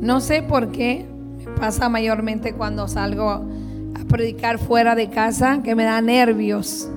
[0.00, 1.06] No sé por qué,
[1.38, 3.44] me pasa mayormente cuando salgo a
[4.08, 6.88] predicar fuera de casa, que me da nervios.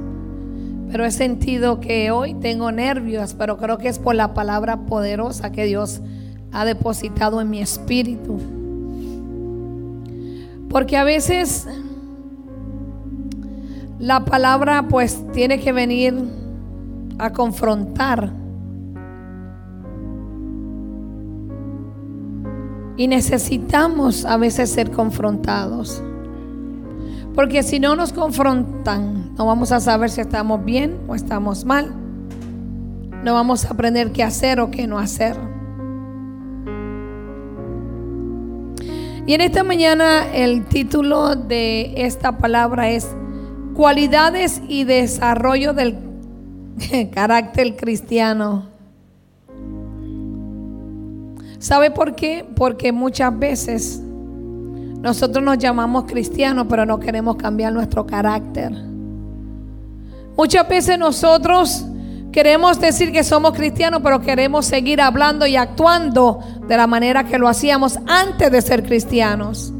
[0.90, 5.52] Pero he sentido que hoy tengo nervios, pero creo que es por la palabra poderosa
[5.52, 6.02] que Dios
[6.52, 8.40] ha depositado en mi espíritu.
[10.70, 11.68] Porque a veces
[14.00, 16.16] la palabra pues tiene que venir
[17.18, 18.43] a confrontar.
[22.98, 26.02] Y necesitamos a veces ser confrontados.
[27.36, 31.92] Porque si no nos confrontan, no vamos a saber si estamos bien o estamos mal.
[33.24, 35.36] No vamos a aprender qué hacer o qué no hacer.
[39.26, 43.08] Y en esta mañana el título de esta palabra es
[43.74, 45.98] Cualidades y desarrollo del
[47.14, 48.73] carácter cristiano.
[51.64, 52.46] ¿Sabe por qué?
[52.58, 58.70] Porque muchas veces nosotros nos llamamos cristianos, pero no queremos cambiar nuestro carácter.
[60.36, 61.86] Muchas veces nosotros
[62.34, 67.40] queremos decir que somos cristianos, pero queremos seguir hablando y actuando de la manera que
[67.40, 69.72] lo hacíamos antes de ser cristianos.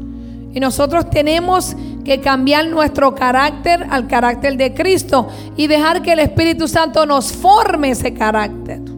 [0.54, 6.20] Y nosotros tenemos que cambiar nuestro carácter al carácter de Cristo y dejar que el
[6.20, 8.93] Espíritu Santo nos forme ese carácter.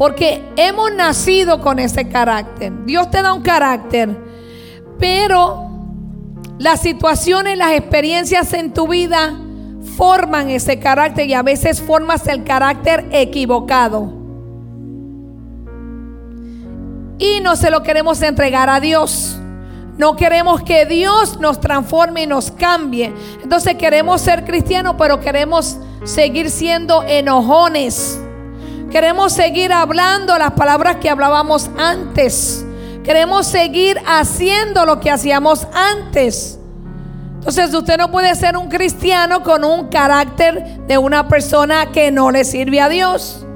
[0.00, 2.72] Porque hemos nacido con ese carácter.
[2.86, 4.30] Dios te da un carácter
[5.00, 5.66] pero
[6.58, 9.34] las situaciones, las experiencias en tu vida
[9.96, 14.12] forman ese carácter y a veces formas el carácter equivocado.
[17.18, 19.38] Y no se lo queremos entregar a Dios.
[19.96, 23.12] No queremos que Dios nos transforme y nos cambie.
[23.42, 28.18] Entonces queremos ser cristianos, pero queremos seguir siendo enojones.
[28.90, 32.66] Queremos seguir hablando las palabras que hablábamos antes.
[33.04, 36.58] Queremos seguir haciendo lo que hacíamos antes.
[37.34, 42.32] Entonces usted no puede ser un cristiano con un carácter de una persona que no
[42.32, 43.46] le sirve a Dios.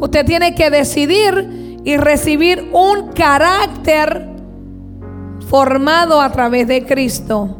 [0.00, 4.28] Usted tiene que decidir y recibir un carácter
[5.48, 7.56] formado a través de Cristo.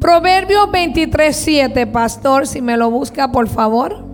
[0.00, 4.04] Proverbio 23:7, pastor, si me lo busca, por favor.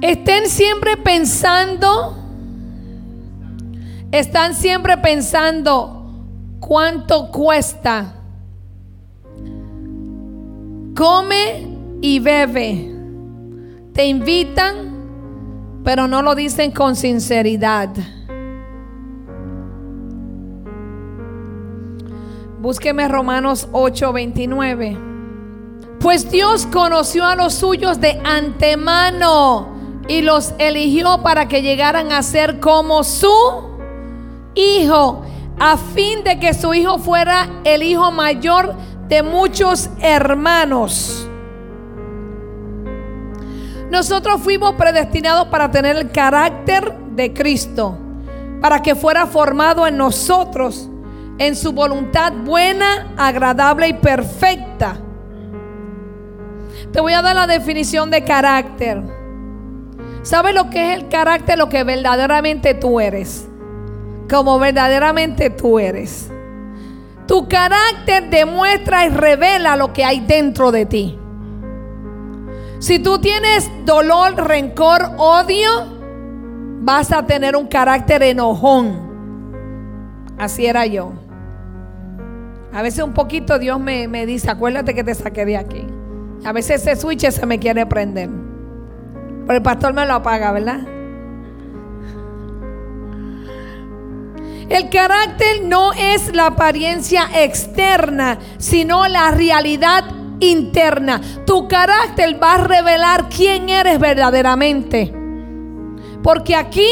[0.00, 2.22] Estén siempre pensando
[4.12, 6.04] están siempre pensando
[6.60, 8.14] cuánto cuesta.
[10.94, 11.66] Come
[12.02, 12.94] y bebe.
[13.94, 17.88] Te invitan, pero no lo dicen con sinceridad.
[22.62, 24.96] Búsqueme Romanos 8:29.
[25.98, 29.66] Pues Dios conoció a los suyos de antemano
[30.06, 33.34] y los eligió para que llegaran a ser como su
[34.54, 35.24] hijo
[35.58, 38.76] a fin de que su hijo fuera el hijo mayor
[39.08, 41.28] de muchos hermanos.
[43.90, 47.98] Nosotros fuimos predestinados para tener el carácter de Cristo,
[48.60, 50.88] para que fuera formado en nosotros
[51.38, 54.98] en su voluntad buena, agradable y perfecta.
[56.92, 59.02] Te voy a dar la definición de carácter.
[60.22, 61.58] ¿Sabes lo que es el carácter?
[61.58, 63.48] Lo que verdaderamente tú eres
[64.32, 66.30] como verdaderamente tú eres.
[67.26, 71.18] Tu carácter demuestra y revela lo que hay dentro de ti.
[72.78, 75.70] Si tú tienes dolor, rencor, odio,
[76.80, 79.12] vas a tener un carácter enojón.
[80.38, 81.12] Así era yo.
[82.72, 85.86] A veces un poquito Dios me, me dice, acuérdate que te saqué de aquí.
[86.44, 88.30] A veces ese switch se me quiere prender.
[89.46, 90.80] Pero el pastor me lo apaga, ¿verdad?
[94.68, 100.04] El carácter no es la apariencia externa, sino la realidad
[100.40, 101.20] interna.
[101.44, 105.12] Tu carácter va a revelar quién eres verdaderamente.
[106.22, 106.88] Porque aquí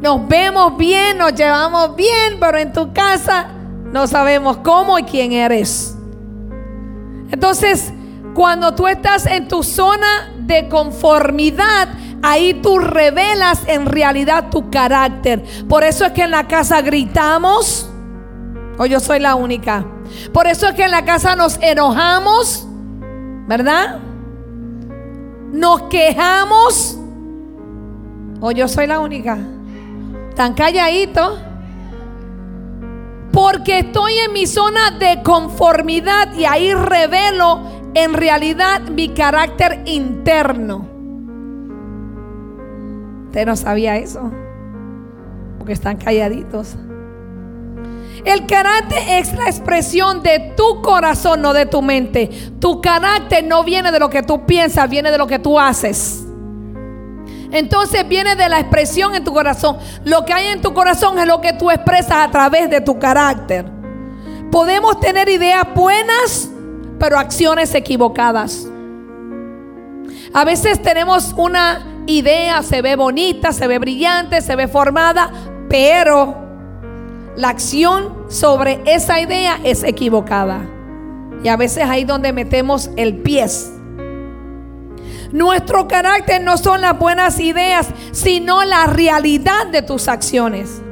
[0.00, 3.48] nos vemos bien, nos llevamos bien, pero en tu casa
[3.92, 5.96] no sabemos cómo y quién eres.
[7.30, 7.92] Entonces,
[8.34, 11.88] cuando tú estás en tu zona de conformidad,
[12.22, 15.42] Ahí tú revelas en realidad tu carácter.
[15.68, 17.90] Por eso es que en la casa gritamos.
[18.78, 19.84] O yo soy la única.
[20.32, 22.66] Por eso es que en la casa nos enojamos.
[23.48, 23.98] ¿Verdad?
[25.50, 26.96] Nos quejamos.
[28.40, 29.36] O yo soy la única.
[30.36, 31.38] Tan calladito.
[33.32, 37.62] Porque estoy en mi zona de conformidad y ahí revelo
[37.94, 40.86] en realidad mi carácter interno.
[43.26, 44.30] Usted no sabía eso.
[45.58, 46.74] porque están calladitos.
[48.24, 52.28] El carácter es la expresión de tu corazón, no de tu mente.
[52.60, 56.21] Tu carácter no viene de lo que tú piensas, viene de lo que tú haces.
[57.52, 59.76] Entonces viene de la expresión en tu corazón.
[60.04, 62.98] Lo que hay en tu corazón es lo que tú expresas a través de tu
[62.98, 63.66] carácter.
[64.50, 66.48] Podemos tener ideas buenas,
[66.98, 68.66] pero acciones equivocadas.
[70.32, 75.30] A veces tenemos una idea, se ve bonita, se ve brillante, se ve formada,
[75.68, 76.36] pero
[77.36, 80.66] la acción sobre esa idea es equivocada.
[81.44, 83.46] Y a veces ahí donde metemos el pie.
[85.32, 90.82] Nuestro carácter no son las buenas ideas, sino la realidad de tus acciones.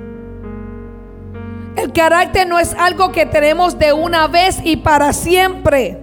[1.77, 5.99] El carácter no es algo que tenemos de una vez y para siempre,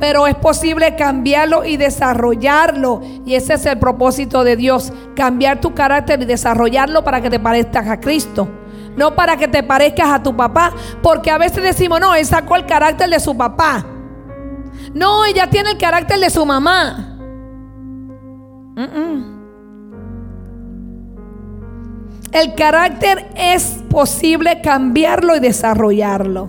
[0.00, 3.02] pero es posible cambiarlo y desarrollarlo.
[3.24, 7.38] Y ese es el propósito de Dios, cambiar tu carácter y desarrollarlo para que te
[7.38, 8.48] parezcas a Cristo.
[8.96, 10.72] No para que te parezcas a tu papá,
[11.02, 13.86] porque a veces decimos, no, él sacó el carácter de su papá.
[14.92, 17.11] No, ella tiene el carácter de su mamá.
[22.32, 26.48] El carácter es posible cambiarlo y desarrollarlo.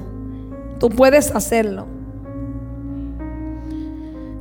[0.79, 1.87] Tú puedes hacerlo.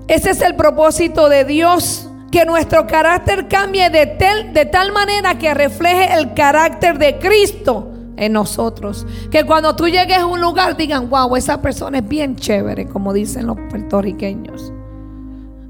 [0.06, 4.06] Ese es el propósito de Dios, que nuestro carácter cambie de,
[4.52, 9.06] de tal manera que refleje el carácter de Cristo en nosotros.
[9.30, 13.12] Que cuando tú llegues a un lugar digan, wow, esa persona es bien chévere, como
[13.12, 14.72] dicen los puertorriqueños.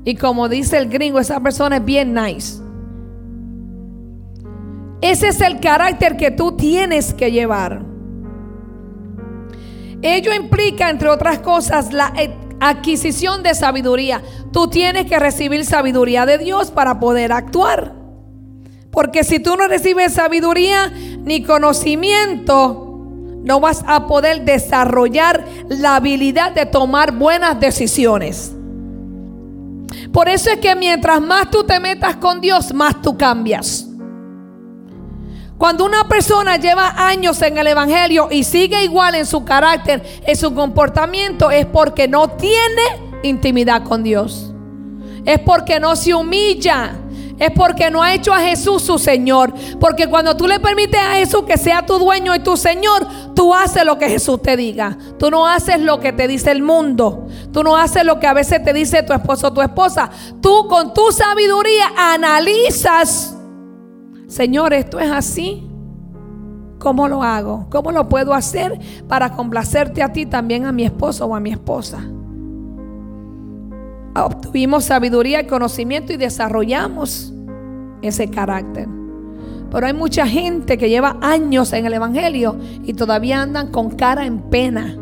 [0.05, 2.61] Y como dice el gringo, esa persona es bien nice.
[5.01, 7.85] Ese es el carácter que tú tienes que llevar.
[10.01, 12.13] Ello implica, entre otras cosas, la
[12.61, 14.23] adquisición de sabiduría.
[14.53, 17.95] Tú tienes que recibir sabiduría de Dios para poder actuar.
[18.91, 20.93] Porque si tú no recibes sabiduría
[21.25, 22.89] ni conocimiento,
[23.43, 28.55] no vas a poder desarrollar la habilidad de tomar buenas decisiones.
[30.13, 33.87] Por eso es que mientras más tú te metas con Dios, más tú cambias.
[35.59, 40.37] Cuando una persona lleva años en el Evangelio y sigue igual en su carácter, en
[40.37, 42.83] su comportamiento, es porque no tiene
[43.23, 44.53] intimidad con Dios.
[45.25, 46.97] Es porque no se humilla
[47.43, 49.53] es porque no ha hecho a Jesús su Señor.
[49.81, 53.05] Porque cuando tú le permites a Jesús que sea tu dueño y tu Señor,
[53.35, 54.97] tú haces lo que Jesús te diga.
[55.19, 57.27] Tú no haces lo que te dice el mundo.
[57.53, 60.09] Tú no haces lo que a veces te dice tu esposo o tu esposa.
[60.41, 63.37] Tú con tu sabiduría analizas,
[64.29, 65.67] Señor, esto es así.
[66.79, 67.67] ¿Cómo lo hago?
[67.71, 68.79] ¿Cómo lo puedo hacer
[69.09, 72.05] para complacerte a ti, también a mi esposo o a mi esposa?
[74.15, 77.32] obtuvimos sabiduría y conocimiento y desarrollamos
[78.03, 78.89] ese carácter.
[79.73, 84.27] Pero hay mucha gente que lleva años en el Evangelio y todavía andan con cara
[84.27, 84.99] en pena.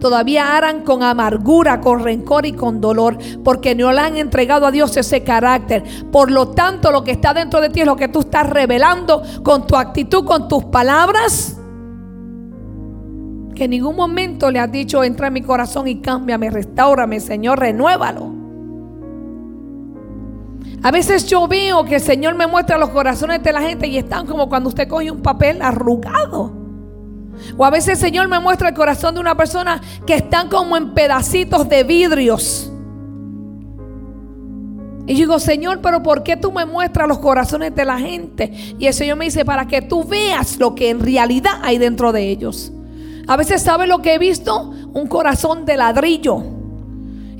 [0.00, 4.72] Todavía andan con amargura, con rencor y con dolor, porque no le han entregado a
[4.72, 5.84] Dios ese carácter.
[6.10, 9.22] Por lo tanto, lo que está dentro de ti es lo que tú estás revelando
[9.44, 11.56] con tu actitud, con tus palabras.
[13.54, 17.60] Que en ningún momento le has dicho, entra en mi corazón y cámbiame, restaurame, Señor,
[17.60, 18.39] renuévalo.
[20.82, 23.98] A veces yo veo que el Señor me muestra los corazones de la gente y
[23.98, 26.52] están como cuando usted coge un papel arrugado.
[27.56, 30.76] O a veces el Señor me muestra el corazón de una persona que están como
[30.76, 32.72] en pedacitos de vidrios.
[35.06, 38.52] Y yo digo, Señor, pero ¿por qué tú me muestras los corazones de la gente?
[38.78, 42.12] Y el Señor me dice, para que tú veas lo que en realidad hay dentro
[42.12, 42.72] de ellos.
[43.26, 44.70] A veces, ¿sabe lo que he visto?
[44.92, 46.59] Un corazón de ladrillo.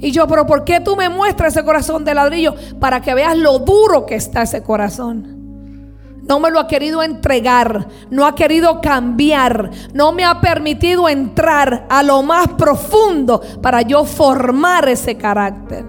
[0.02, 2.54] Y yo, pero ¿por qué tú me muestras ese corazón de ladrillo?
[2.78, 5.40] Para que veas lo duro que está ese corazón.
[6.23, 11.87] No me lo ha querido entregar, no ha querido cambiar, no me ha permitido entrar
[11.88, 15.85] a lo más profundo para yo formar ese carácter.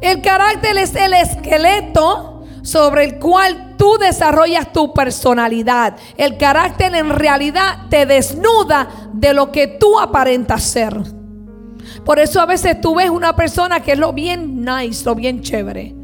[0.00, 2.37] El carácter es el esqueleto
[2.68, 5.96] sobre el cual tú desarrollas tu personalidad.
[6.18, 10.94] El carácter en realidad te desnuda de lo que tú aparentas ser.
[12.04, 15.40] Por eso a veces tú ves una persona que es lo bien nice, lo bien
[15.40, 15.94] chévere.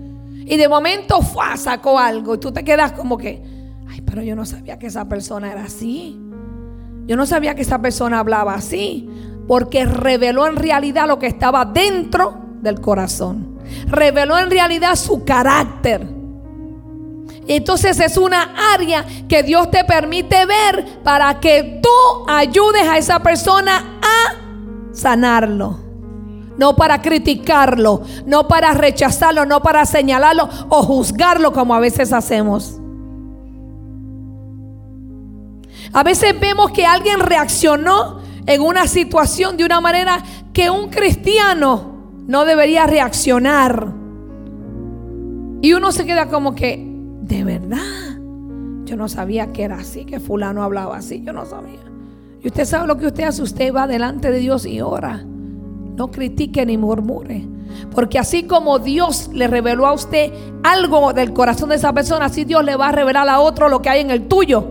[0.46, 3.42] Y de momento fue, sacó algo y tú te quedas como que,
[3.86, 6.18] ay, pero yo no sabía que esa persona era así.
[7.06, 9.06] Yo no sabía que esa persona hablaba así.
[9.46, 13.58] Porque reveló en realidad lo que estaba dentro del corazón.
[13.86, 16.13] Reveló en realidad su carácter.
[17.46, 23.20] Entonces es una área que Dios te permite ver para que tú ayudes a esa
[23.20, 25.78] persona a sanarlo.
[26.56, 32.78] No para criticarlo, no para rechazarlo, no para señalarlo o juzgarlo como a veces hacemos.
[35.92, 40.22] A veces vemos que alguien reaccionó en una situación de una manera
[40.52, 41.94] que un cristiano
[42.26, 43.92] no debería reaccionar.
[45.62, 46.93] Y uno se queda como que,
[47.26, 48.18] de verdad,
[48.84, 51.80] yo no sabía que era así, que fulano hablaba así, yo no sabía.
[52.42, 55.24] Y usted sabe lo que usted hace, usted va delante de Dios y ora.
[55.24, 57.46] No critique ni murmure.
[57.94, 62.44] Porque así como Dios le reveló a usted algo del corazón de esa persona, así
[62.44, 64.66] Dios le va a revelar a otro lo que hay en el tuyo.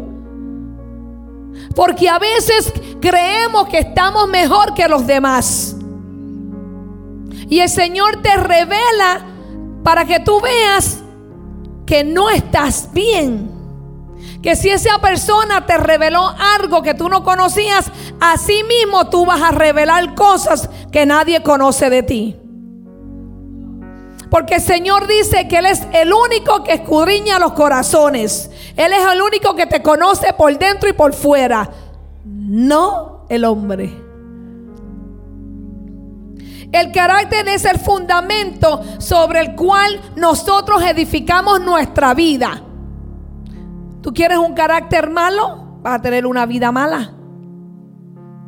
[1.75, 5.75] Porque a veces creemos que estamos mejor que los demás.
[7.49, 9.25] Y el Señor te revela
[9.83, 11.02] para que tú veas
[11.85, 13.51] que no estás bien.
[14.41, 16.27] Que si esa persona te reveló
[16.59, 21.89] algo que tú no conocías, así mismo tú vas a revelar cosas que nadie conoce
[21.89, 22.35] de ti.
[24.29, 28.49] Porque el Señor dice que Él es el único que escudriña los corazones.
[28.75, 31.69] Él es el único que te conoce por dentro y por fuera.
[32.25, 34.02] No el hombre.
[36.73, 42.63] El carácter es el fundamento sobre el cual nosotros edificamos nuestra vida.
[44.01, 45.77] ¿Tú quieres un carácter malo?
[45.83, 47.13] Vas a tener una vida mala.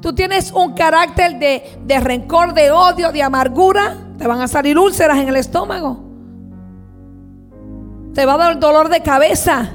[0.02, 3.96] Tú tienes un carácter de, de rencor, de odio, de amargura.
[4.18, 6.04] Te van a salir úlceras en el estómago.
[8.16, 9.70] Te va a dar dolor de cabeza.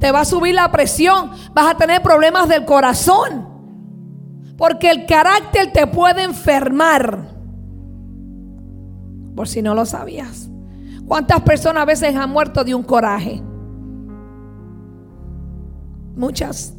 [0.00, 1.30] Te va a subir la presión.
[1.54, 3.46] Vas a tener problemas del corazón.
[4.58, 7.35] Porque el carácter te puede enfermar.
[9.36, 10.48] Por si no lo sabías.
[11.06, 13.40] ¿Cuántas personas a veces han muerto de un coraje?
[16.16, 16.72] Muchas.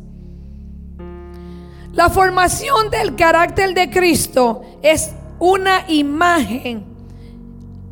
[1.93, 6.83] La formación del carácter de Cristo es una imagen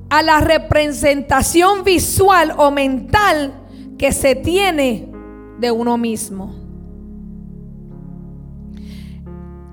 [0.10, 3.54] a la representación visual o mental
[3.98, 5.12] que se tiene
[5.60, 6.54] de uno mismo.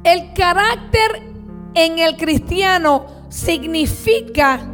[0.05, 1.23] El carácter
[1.75, 4.72] en el cristiano significa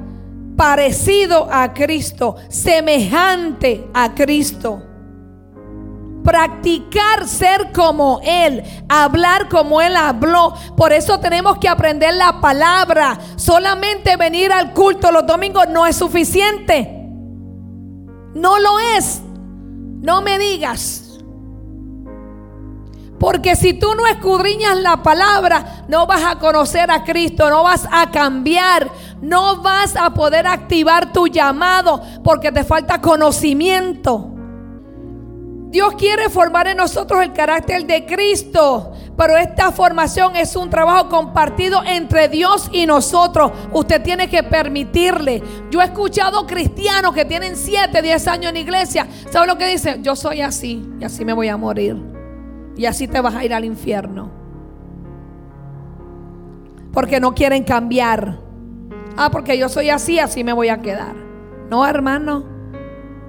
[0.59, 4.83] parecido a Cristo, semejante a Cristo
[6.25, 10.53] practicar ser como Él, hablar como Él habló.
[10.77, 13.19] Por eso tenemos que aprender la palabra.
[13.37, 16.87] Solamente venir al culto los domingos no es suficiente.
[18.35, 19.23] No lo es.
[20.03, 21.08] No me digas.
[23.19, 27.89] Porque si tú no escudriñas la palabra, no vas a conocer a Cristo, no vas
[27.91, 34.35] a cambiar, no vas a poder activar tu llamado porque te falta conocimiento.
[35.71, 41.11] Dios quiere formar en nosotros el carácter de Cristo, pero esta formación es un trabajo
[41.11, 43.53] compartido entre Dios y nosotros.
[43.73, 45.43] Usted tiene que permitirle.
[45.71, 49.07] Yo he escuchado cristianos que tienen 7, 10 años en iglesia.
[49.31, 50.03] ¿Sabe lo que dicen?
[50.03, 52.08] Yo soy así y así me voy a morir.
[52.79, 54.31] Y así te vas a ir al infierno.
[56.93, 58.39] Porque no quieren cambiar.
[59.17, 61.15] Ah, porque yo soy así, así me voy a quedar.
[61.69, 62.45] No, hermano,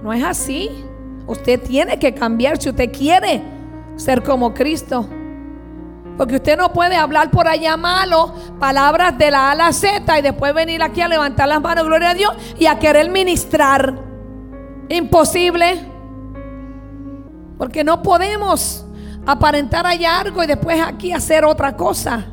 [0.04, 0.70] no es así.
[1.26, 3.42] Usted tiene que cambiar si usted quiere
[3.96, 5.10] ser como Cristo.
[6.16, 10.20] Porque usted no puede hablar por allá malo, palabras de la A a la Z
[10.20, 13.96] y después venir aquí a levantar las manos, gloria a Dios, y a querer ministrar.
[14.90, 15.80] Imposible.
[17.58, 18.86] Porque no podemos
[19.26, 22.26] aparentar allá algo y después aquí hacer otra cosa.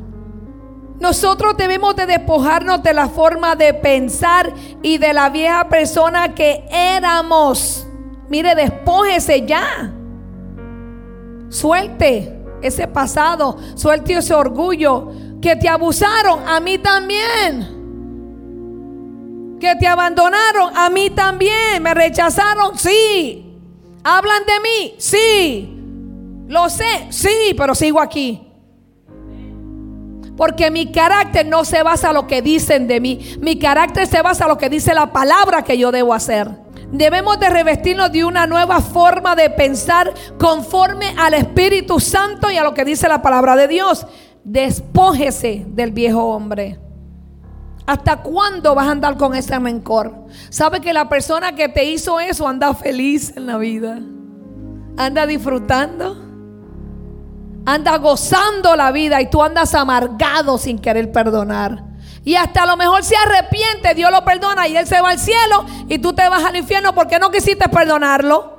[0.99, 4.51] Nosotros debemos de despojarnos de la forma de pensar
[4.81, 7.85] y de la vieja persona que éramos.
[8.29, 9.93] Mire, despójese ya.
[11.49, 15.11] Suelte ese pasado, suelte ese orgullo.
[15.39, 17.75] Que te abusaron, a mí también.
[19.59, 21.81] Que te abandonaron, a mí también.
[21.81, 23.55] Me rechazaron, sí.
[24.03, 25.76] Hablan de mí, sí.
[26.47, 28.47] Lo sé, sí, pero sigo aquí.
[30.37, 33.19] Porque mi carácter no se basa en lo que dicen de mí.
[33.41, 36.49] Mi carácter se basa en lo que dice la palabra que yo debo hacer.
[36.91, 42.63] Debemos de revestirnos de una nueva forma de pensar conforme al Espíritu Santo y a
[42.63, 44.05] lo que dice la palabra de Dios.
[44.43, 46.79] Despójese del viejo hombre.
[47.87, 50.13] ¿Hasta cuándo vas a andar con ese rencor?
[50.49, 53.99] ¿Sabe que la persona que te hizo eso anda feliz en la vida?
[54.97, 56.26] Anda disfrutando.
[57.69, 61.83] Anda gozando la vida y tú andas amargado sin querer perdonar.
[62.23, 65.19] Y hasta a lo mejor se arrepiente, Dios lo perdona y él se va al
[65.19, 68.57] cielo y tú te vas al infierno porque no quisiste perdonarlo.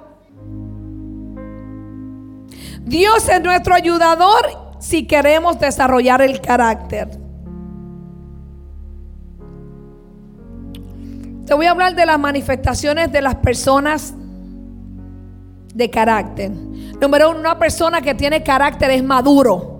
[2.83, 7.09] Dios es nuestro ayudador si queremos desarrollar el carácter.
[11.47, 14.13] Te voy a hablar de las manifestaciones de las personas
[15.75, 16.68] de carácter.
[17.01, 19.77] Número uno, una persona que tiene carácter es maduro.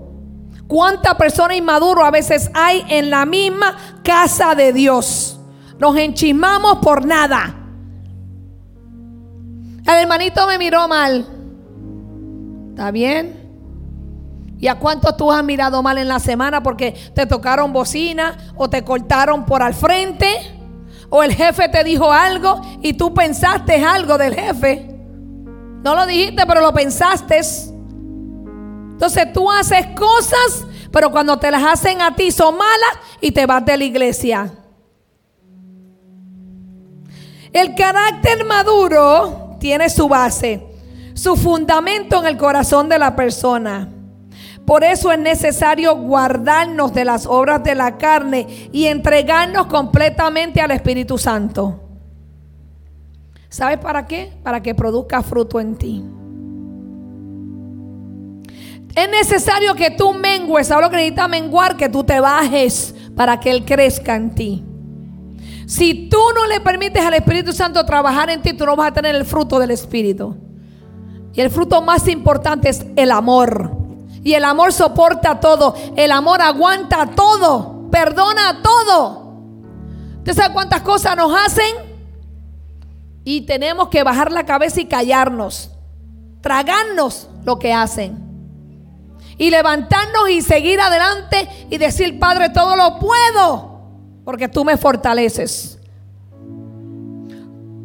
[0.67, 5.41] ¿Cuánta persona inmaduro a veces hay en la misma casa de Dios?
[5.79, 7.55] Nos enchismamos por nada.
[9.87, 11.27] El hermanito me miró mal.
[12.71, 13.49] ¿Está bien?
[14.61, 18.69] ¿Y a cuántos tú has mirado mal en la semana porque te tocaron bocina o
[18.69, 20.29] te cortaron por al frente?
[21.09, 24.98] ¿O el jefe te dijo algo y tú pensaste algo del jefe?
[25.83, 27.41] No lo dijiste, pero lo pensaste.
[28.93, 33.47] Entonces tú haces cosas, pero cuando te las hacen a ti son malas y te
[33.47, 34.53] vas de la iglesia.
[37.53, 40.67] El carácter maduro tiene su base,
[41.15, 43.89] su fundamento en el corazón de la persona.
[44.67, 50.73] Por eso es necesario guardarnos de las obras de la carne y entregarnos completamente al
[50.73, 51.88] Espíritu Santo.
[53.49, 54.33] ¿Sabes para qué?
[54.43, 56.05] Para que produzca fruto en ti.
[58.95, 60.67] Es necesario que tú mengues.
[60.67, 61.77] ¿Sabes lo que necesita menguar?
[61.77, 64.65] Que tú te bajes para que Él crezca en ti.
[65.67, 68.95] Si tú no le permites al Espíritu Santo trabajar en ti, tú no vas a
[68.95, 70.37] tener el fruto del Espíritu.
[71.33, 73.71] Y el fruto más importante es el amor.
[74.25, 75.75] Y el amor soporta todo.
[75.97, 77.89] El amor aguanta todo.
[77.91, 79.29] Perdona todo.
[80.19, 81.88] ¿Usted sabe cuántas cosas nos hacen?
[83.31, 85.71] Y tenemos que bajar la cabeza y callarnos.
[86.41, 88.17] Tragarnos lo que hacen.
[89.37, 93.83] Y levantarnos y seguir adelante y decir, Padre, todo lo puedo.
[94.25, 95.79] Porque tú me fortaleces.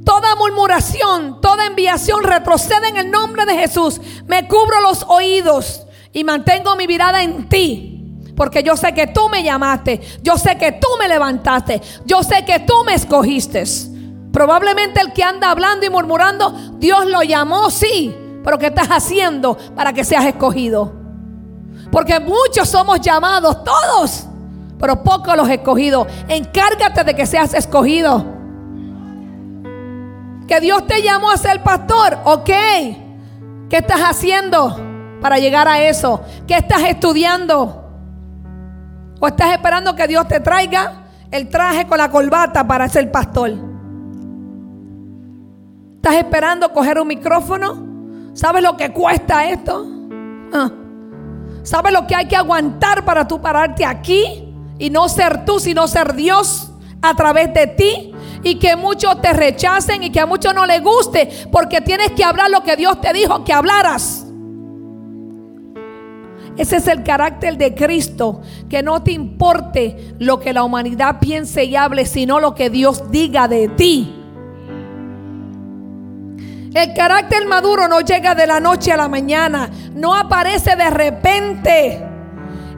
[0.06, 4.00] Toda murmuración, toda enviación retrocede en el nombre de Jesús.
[4.26, 8.32] Me cubro los oídos y mantengo mi mirada en ti.
[8.38, 10.00] Porque yo sé que tú me llamaste.
[10.22, 11.82] Yo sé que tú me levantaste.
[12.06, 13.92] Yo sé que tú me escogiste.
[14.34, 18.14] Probablemente el que anda hablando y murmurando, Dios lo llamó, sí.
[18.44, 20.92] Pero ¿qué estás haciendo para que seas escogido?
[21.90, 24.26] Porque muchos somos llamados, todos.
[24.78, 26.08] Pero pocos los escogidos.
[26.28, 28.26] Encárgate de que seas escogido.
[30.50, 32.18] Que Dios te llamó a ser pastor.
[32.26, 32.50] Ok.
[33.70, 34.92] ¿Qué estás haciendo?
[35.24, 36.22] para llegar a eso?
[36.46, 37.82] ¿Qué estás estudiando?
[39.22, 43.73] ¿O estás esperando que Dios te traiga el traje con la corbata para ser pastor?
[46.04, 47.82] ¿Estás esperando coger un micrófono?
[48.34, 49.88] ¿Sabes lo que cuesta esto?
[50.52, 50.70] Ah.
[51.64, 55.88] ¿Sabes lo que hay que aguantar para tú pararte aquí y no ser tú, sino
[55.88, 56.70] ser Dios
[57.02, 58.12] a través de ti?
[58.44, 62.26] Y que muchos te rechacen y que a muchos no les guste porque tienes que
[62.26, 64.26] hablar lo que Dios te dijo que hablaras.
[66.58, 71.64] Ese es el carácter de Cristo, que no te importe lo que la humanidad piense
[71.64, 74.20] y hable, sino lo que Dios diga de ti.
[76.74, 82.04] El carácter maduro no llega de la noche a la mañana, no aparece de repente.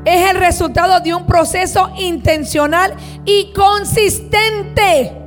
[0.04, 5.22] Es el resultado de un proceso intencional y consistente.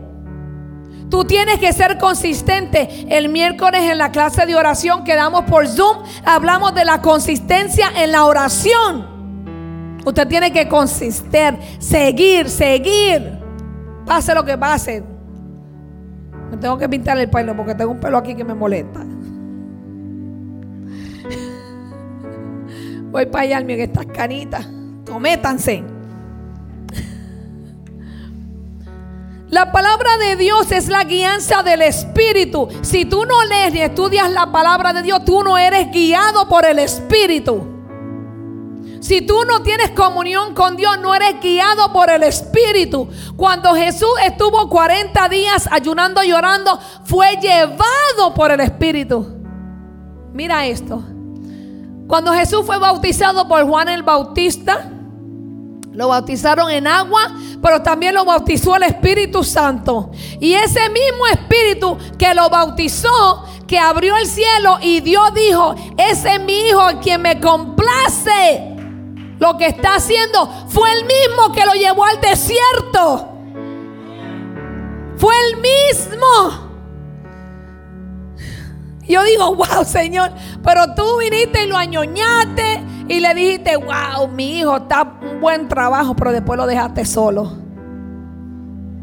[1.10, 3.06] Tú tienes que ser consistente.
[3.08, 7.90] El miércoles en la clase de oración que damos por Zoom, hablamos de la consistencia
[7.96, 9.98] en la oración.
[10.04, 13.38] Usted tiene que consistir, seguir, seguir.
[14.06, 15.17] Pase lo que pase.
[16.50, 19.04] Me tengo que pintar el pelo porque tengo un pelo aquí que me molesta.
[23.10, 24.68] Voy para allá, que estas canitas.
[25.04, 25.82] Tométanse.
[29.50, 32.68] La palabra de Dios es la guianza del Espíritu.
[32.82, 36.66] Si tú no lees ni estudias la palabra de Dios, tú no eres guiado por
[36.66, 37.77] el Espíritu.
[39.00, 43.08] Si tú no tienes comunión con Dios, no eres guiado por el Espíritu.
[43.36, 49.38] Cuando Jesús estuvo 40 días ayunando y llorando, fue llevado por el Espíritu.
[50.32, 51.02] Mira esto.
[52.06, 54.90] Cuando Jesús fue bautizado por Juan el Bautista,
[55.92, 57.20] lo bautizaron en agua,
[57.60, 60.10] pero también lo bautizó el Espíritu Santo.
[60.40, 66.36] Y ese mismo Espíritu que lo bautizó, que abrió el cielo y Dios dijo, ese
[66.36, 68.77] es mi hijo en quien me complace.
[69.38, 73.28] Lo que está haciendo fue el mismo que lo llevó al desierto.
[75.16, 76.68] Fue el mismo.
[79.08, 80.30] Yo digo, wow, Señor,
[80.62, 85.66] pero tú viniste y lo añoñaste y le dijiste, wow, mi hijo está un buen
[85.66, 87.52] trabajo, pero después lo dejaste solo.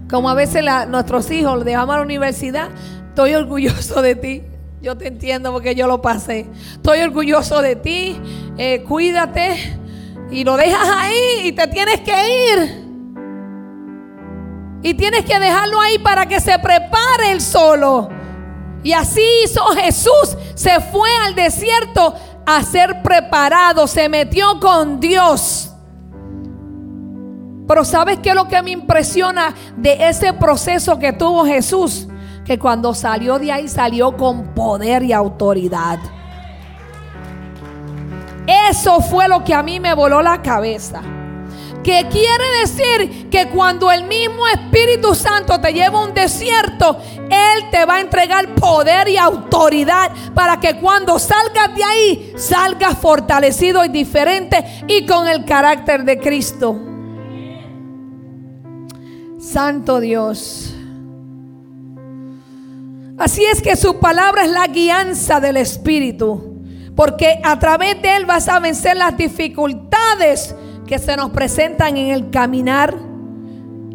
[0.09, 2.69] Como a veces nuestros hijos lo dejamos a la universidad,
[3.09, 4.43] estoy orgulloso de ti.
[4.81, 6.45] Yo te entiendo porque yo lo pasé.
[6.73, 8.21] Estoy orgulloso de ti.
[8.57, 9.79] Eh, cuídate.
[10.35, 12.11] Y lo dejas ahí y te tienes que
[12.51, 12.85] ir.
[14.83, 18.09] Y tienes que dejarlo ahí para que se prepare el solo.
[18.83, 20.37] Y así hizo Jesús.
[20.55, 22.13] Se fue al desierto
[22.45, 23.87] a ser preparado.
[23.87, 25.71] Se metió con Dios.
[27.65, 32.09] Pero ¿sabes qué es lo que me impresiona de ese proceso que tuvo Jesús?
[32.43, 35.97] Que cuando salió de ahí salió con poder y autoridad.
[38.47, 41.01] Eso fue lo que a mí me voló la cabeza.
[41.83, 46.97] Que quiere decir que cuando el mismo Espíritu Santo te lleva a un desierto,
[47.29, 52.97] Él te va a entregar poder y autoridad para que cuando salgas de ahí, salgas
[52.97, 56.75] fortalecido y diferente y con el carácter de Cristo.
[59.39, 60.73] Santo Dios.
[63.17, 66.54] Así es que su palabra es la guianza del Espíritu.
[66.95, 70.55] Porque a través de Él vas a vencer las dificultades
[70.87, 72.95] que se nos presentan en el caminar.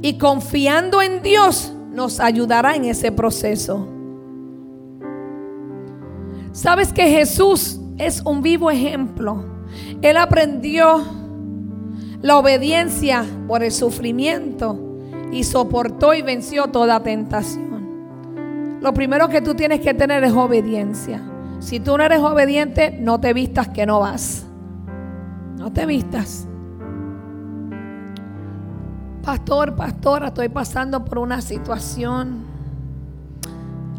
[0.02, 3.86] Y confiando en Dios nos ayudará en ese proceso.
[6.52, 9.44] Sabes que Jesús es un vivo ejemplo.
[10.02, 11.04] Él aprendió
[12.22, 14.78] la obediencia por el sufrimiento
[15.32, 18.78] y soportó y venció toda tentación.
[18.80, 21.29] Lo primero que tú tienes que tener es obediencia.
[21.60, 24.46] Si tú no eres obediente, no te vistas que no vas.
[25.58, 26.48] No te vistas.
[29.22, 32.44] Pastor, pastora, estoy pasando por una situación.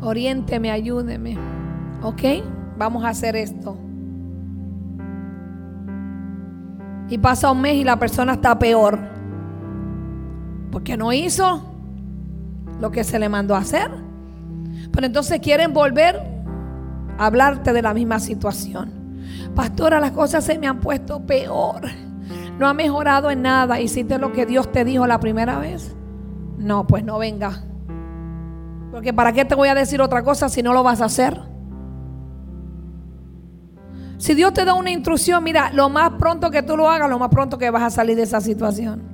[0.02, 1.38] Oriénteme, ayúdeme.
[2.02, 2.22] ¿Ok?
[2.80, 3.78] Vamos a hacer esto.
[7.10, 8.98] Y pasa un mes y la persona está peor.
[10.72, 11.62] Porque no hizo
[12.80, 13.92] lo que se le mandó a hacer.
[14.92, 16.31] Pero entonces quieren volver
[17.22, 18.92] hablarte de la misma situación.
[19.56, 21.82] Pastora, las cosas se me han puesto peor.
[22.58, 23.80] No ha mejorado en nada.
[23.80, 25.96] ¿Hiciste lo que Dios te dijo la primera vez?
[26.58, 27.64] No, pues no venga.
[28.92, 31.40] Porque ¿para qué te voy a decir otra cosa si no lo vas a hacer?
[34.18, 37.20] Si Dios te da una instrucción, mira, lo más pronto que tú lo hagas, lo
[37.20, 39.11] más pronto que vas a salir de esa situación.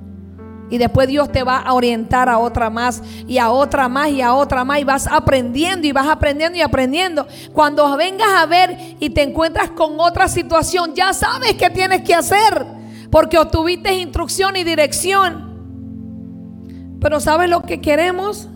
[0.70, 4.20] Y después Dios te va a orientar a otra más y a otra más y
[4.20, 4.80] a otra más.
[4.80, 7.26] Y vas aprendiendo y vas aprendiendo y aprendiendo.
[7.52, 12.14] Cuando vengas a ver y te encuentras con otra situación, ya sabes qué tienes que
[12.14, 12.66] hacer.
[13.10, 15.48] Porque obtuviste instrucción y dirección.
[17.00, 18.48] Pero ¿sabes lo que queremos?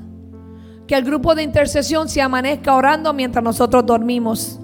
[0.87, 4.61] Que el grupo de intercesión se amanezca orando mientras nosotros dormimos.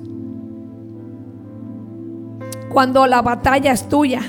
[2.69, 4.21] Cuando la batalla es tuya.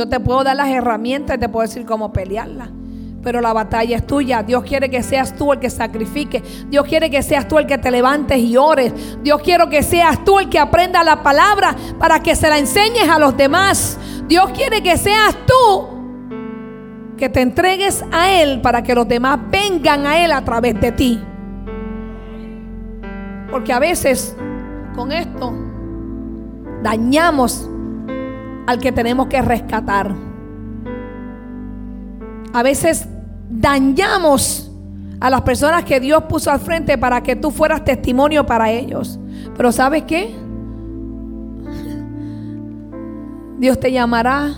[0.00, 2.70] Yo te puedo dar las herramientas te puedo decir cómo pelearla.
[3.22, 4.42] Pero la batalla es tuya.
[4.42, 6.42] Dios quiere que seas tú el que sacrifique.
[6.68, 8.94] Dios quiere que seas tú el que te levantes y ores.
[9.22, 13.10] Dios quiere que seas tú el que aprenda la palabra para que se la enseñes
[13.10, 13.98] a los demás.
[14.26, 15.88] Dios quiere que seas tú
[17.18, 20.92] que te entregues a Él para que los demás vengan a Él a través de
[20.92, 21.20] ti.
[23.50, 24.34] Porque a veces
[24.96, 25.52] con esto
[26.82, 27.68] dañamos
[28.70, 30.14] al que tenemos que rescatar.
[32.52, 33.08] A veces
[33.50, 34.70] dañamos
[35.18, 39.18] a las personas que Dios puso al frente para que tú fueras testimonio para ellos.
[39.56, 40.32] Pero ¿sabes qué?
[43.58, 44.54] Dios te llamará.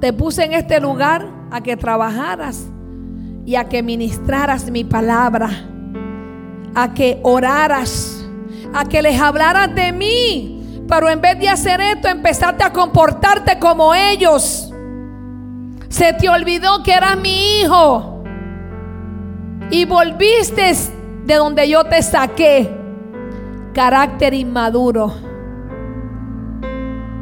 [0.00, 2.66] Te puse en este lugar a que trabajaras
[3.46, 5.50] y a que ministraras mi palabra,
[6.74, 8.26] a que oraras,
[8.74, 10.61] a que les hablaras de mí,
[10.92, 14.70] pero en vez de hacer esto, empezaste a comportarte como ellos.
[15.88, 18.22] Se te olvidó que eras mi hijo.
[19.70, 20.74] Y volviste
[21.24, 22.70] de donde yo te saqué.
[23.72, 25.14] Carácter inmaduro.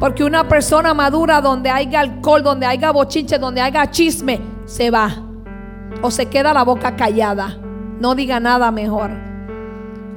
[0.01, 5.15] Porque una persona madura donde haya alcohol, donde haya bochinche, donde haya chisme, se va.
[6.01, 7.57] O se queda la boca callada.
[8.01, 9.11] No diga nada mejor.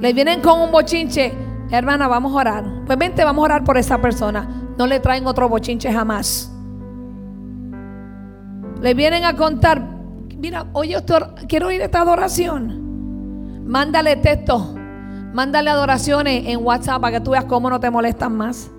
[0.01, 1.44] Le vienen con un bochinche.
[1.71, 2.65] Hermana, vamos a orar.
[2.85, 4.47] Pues vente, vamos a orar por esa persona.
[4.77, 6.51] No le traen otro bochinche jamás.
[8.81, 9.81] Le vienen a contar,
[10.37, 10.95] mira, oye,
[11.47, 13.65] quiero oír esta adoración.
[13.65, 14.75] Mándale texto,
[15.33, 18.69] mándale adoraciones en WhatsApp para que tú veas cómo no te molestan más.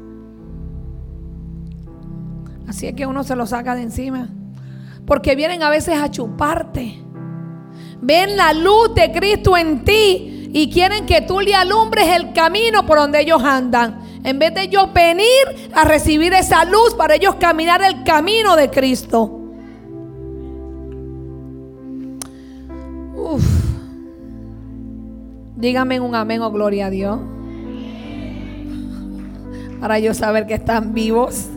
[2.69, 4.29] Así es que uno se lo saca de encima.
[5.07, 7.03] Porque vienen a veces a chuparte.
[8.01, 12.87] Ven la luz de Cristo en ti y quieren que tú le alumbres el camino
[12.87, 14.01] por donde ellos andan.
[14.25, 18.71] En vez de ellos venir a recibir esa luz para ellos caminar el camino de
[18.71, 19.39] Cristo.
[23.15, 23.45] Uf.
[25.57, 27.19] Dígame un amén o gloria a Dios.
[29.79, 31.49] Para yo saber que están vivos.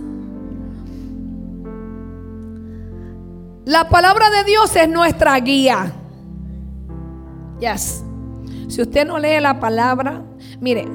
[3.64, 5.94] La palabra de Dios es nuestra guía.
[7.62, 8.04] Yes.
[8.70, 10.22] Si usted no lee la palabra,
[10.62, 10.88] mire,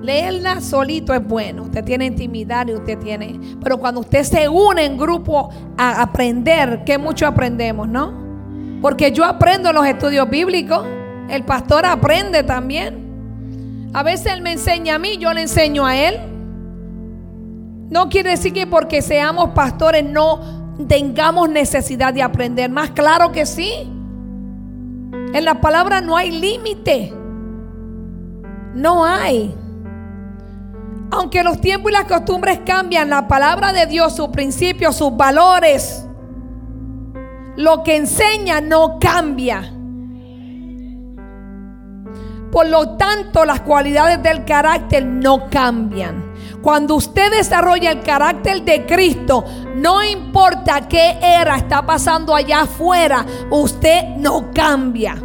[0.00, 1.64] leerla solito es bueno.
[1.64, 3.40] Usted tiene intimidad y usted tiene.
[3.60, 8.12] Pero cuando usted se une en grupo a aprender, que mucho aprendemos, ¿no?
[8.80, 10.86] Porque yo aprendo en los estudios bíblicos.
[11.28, 13.90] El pastor aprende también.
[13.92, 16.20] A veces él me enseña a mí, yo le enseño a él.
[17.90, 22.70] No quiere decir que porque seamos pastores no tengamos necesidad de aprender.
[22.70, 23.90] Más claro que sí.
[25.34, 27.12] En la palabra no hay límite.
[28.72, 29.52] No hay.
[31.10, 36.06] Aunque los tiempos y las costumbres cambian, la palabra de Dios, sus principios, sus valores,
[37.56, 39.72] lo que enseña no cambia.
[42.52, 46.32] Por lo tanto, las cualidades del carácter no cambian.
[46.62, 49.44] Cuando usted desarrolla el carácter de Cristo,
[49.74, 55.23] no importa qué era está pasando allá afuera, usted no cambia.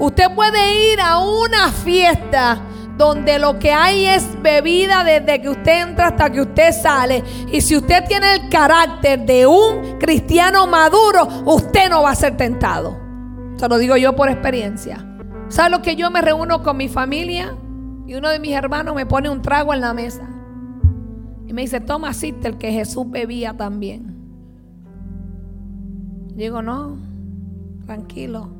[0.00, 2.58] Usted puede ir a una fiesta
[2.96, 7.22] donde lo que hay es bebida desde que usted entra hasta que usted sale.
[7.52, 12.36] Y si usted tiene el carácter de un cristiano maduro, usted no va a ser
[12.36, 12.98] tentado.
[13.56, 15.06] Se lo digo yo por experiencia.
[15.48, 17.54] ¿Sabe lo que yo me reúno con mi familia?
[18.06, 20.26] Y uno de mis hermanos me pone un trago en la mesa.
[21.46, 24.16] Y me dice, toma el que Jesús bebía también.
[26.34, 26.96] Digo, no,
[27.84, 28.59] tranquilo.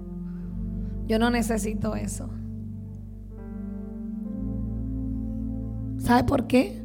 [1.10, 2.30] Yo no necesito eso.
[5.98, 6.84] ¿Sabe por qué?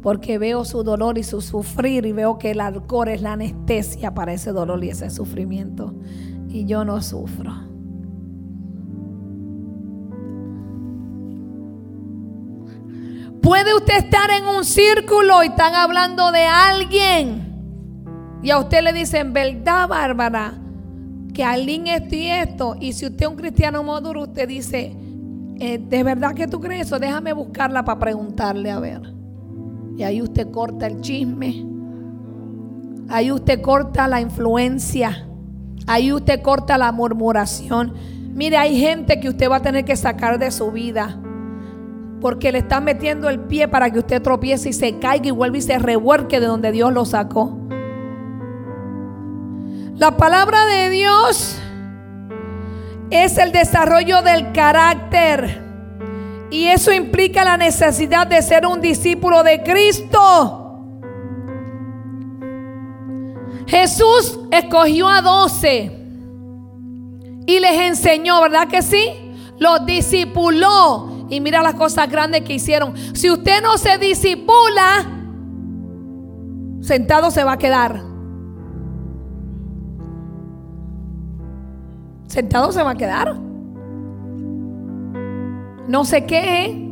[0.00, 4.14] Porque veo su dolor y su sufrir y veo que el alcohol es la anestesia
[4.14, 5.94] para ese dolor y ese sufrimiento.
[6.48, 7.52] Y yo no sufro.
[13.42, 18.40] Puede usted estar en un círculo y están hablando de alguien.
[18.42, 20.61] Y a usted le dicen, ¿verdad, Bárbara?
[21.32, 22.76] Que alguien esto y esto.
[22.80, 24.96] Y si usted es un cristiano maduro, usted dice,
[25.58, 26.98] eh, ¿de verdad que tú crees eso?
[26.98, 29.00] Déjame buscarla para preguntarle a ver.
[29.96, 31.64] Y ahí usted corta el chisme.
[33.08, 35.26] Ahí usted corta la influencia.
[35.86, 37.94] Ahí usted corta la murmuración.
[38.34, 41.18] Mire, hay gente que usted va a tener que sacar de su vida
[42.22, 45.58] porque le están metiendo el pie para que usted tropiece y se caiga y vuelva
[45.58, 47.58] y se revuelque de donde Dios lo sacó.
[49.96, 51.58] La palabra de Dios
[53.10, 55.60] es el desarrollo del carácter.
[56.50, 60.58] Y eso implica la necesidad de ser un discípulo de Cristo.
[63.66, 65.98] Jesús escogió a doce
[67.46, 69.34] y les enseñó, ¿verdad que sí?
[69.58, 72.94] Los discipuló y mira las cosas grandes que hicieron.
[73.14, 75.06] Si usted no se disipula,
[76.80, 78.11] sentado se va a quedar.
[82.32, 83.34] Sentado se va a quedar.
[85.86, 86.88] No sé qué,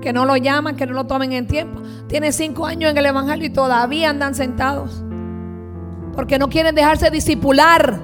[0.00, 1.82] que no lo llaman, que no lo tomen en tiempo.
[2.06, 5.02] Tiene cinco años en el Evangelio y todavía andan sentados.
[6.14, 7.98] Porque no quieren dejarse disipular.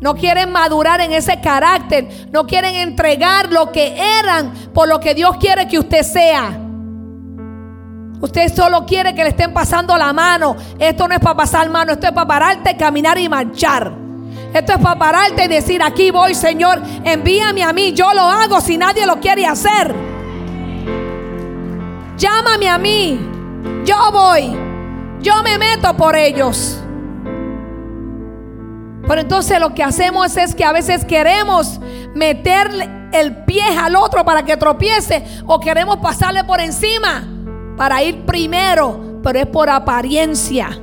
[0.00, 2.08] No quieren madurar en ese carácter.
[2.30, 6.56] No quieren entregar lo que eran por lo que Dios quiere que usted sea.
[8.20, 10.54] Usted solo quiere que le estén pasando la mano.
[10.78, 14.01] Esto no es para pasar mano, esto es para pararte, caminar y marchar.
[14.52, 18.60] Esto es para pararte y decir, aquí voy, Señor, envíame a mí, yo lo hago
[18.60, 19.94] si nadie lo quiere hacer.
[22.18, 23.18] Llámame a mí,
[23.84, 24.54] yo voy,
[25.20, 26.78] yo me meto por ellos.
[29.08, 31.80] Pero entonces lo que hacemos es que a veces queremos
[32.14, 37.26] meterle el pie al otro para que tropiece o queremos pasarle por encima
[37.76, 40.78] para ir primero, pero es por apariencia.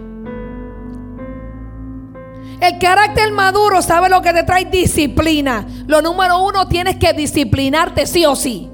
[2.61, 5.65] El carácter maduro sabe lo que te trae disciplina.
[5.87, 8.69] Lo número uno, tienes que disciplinarte sí o sí.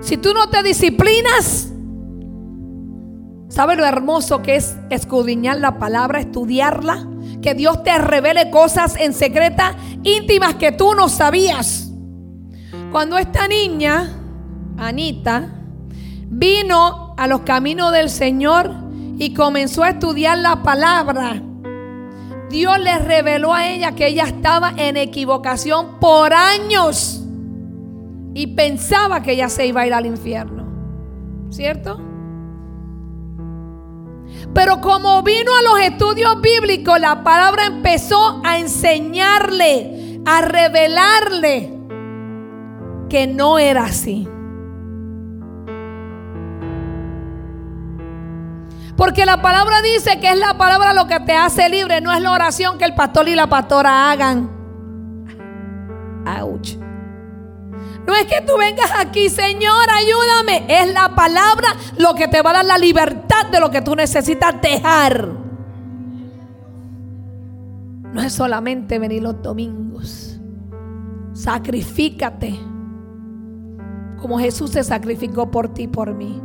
[0.00, 1.70] Si tú no te disciplinas,
[3.50, 7.04] ¿Sabe lo hermoso que es escudriñar la palabra, estudiarla?
[7.42, 11.90] Que Dios te revele cosas en secreta, íntimas que tú no sabías.
[12.92, 14.08] Cuando esta niña,
[14.78, 15.48] Anita,
[16.28, 18.72] vino a los caminos del Señor
[19.20, 21.42] y comenzó a estudiar la palabra,
[22.48, 27.22] Dios le reveló a ella que ella estaba en equivocación por años
[28.32, 30.64] y pensaba que ella se iba a ir al infierno.
[31.50, 32.00] ¿Cierto?
[34.54, 41.74] Pero como vino a los estudios bíblicos, la palabra empezó a enseñarle, a revelarle
[43.10, 44.26] que no era así.
[49.00, 52.20] Porque la palabra dice que es la palabra lo que te hace libre, no es
[52.20, 54.50] la oración que el pastor y la pastora hagan.
[56.26, 56.76] Ouch.
[58.06, 60.66] No es que tú vengas aquí, Señor, ayúdame.
[60.68, 63.96] Es la palabra lo que te va a dar la libertad de lo que tú
[63.96, 65.30] necesitas dejar.
[68.12, 70.38] No es solamente venir los domingos.
[71.32, 72.50] Sacrifícate.
[74.20, 76.38] Como Jesús se sacrificó por ti y por mí.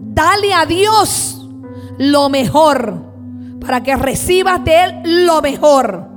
[0.00, 1.39] Dale a Dios
[2.00, 2.94] lo mejor
[3.60, 6.08] para que recibas de Él lo mejor.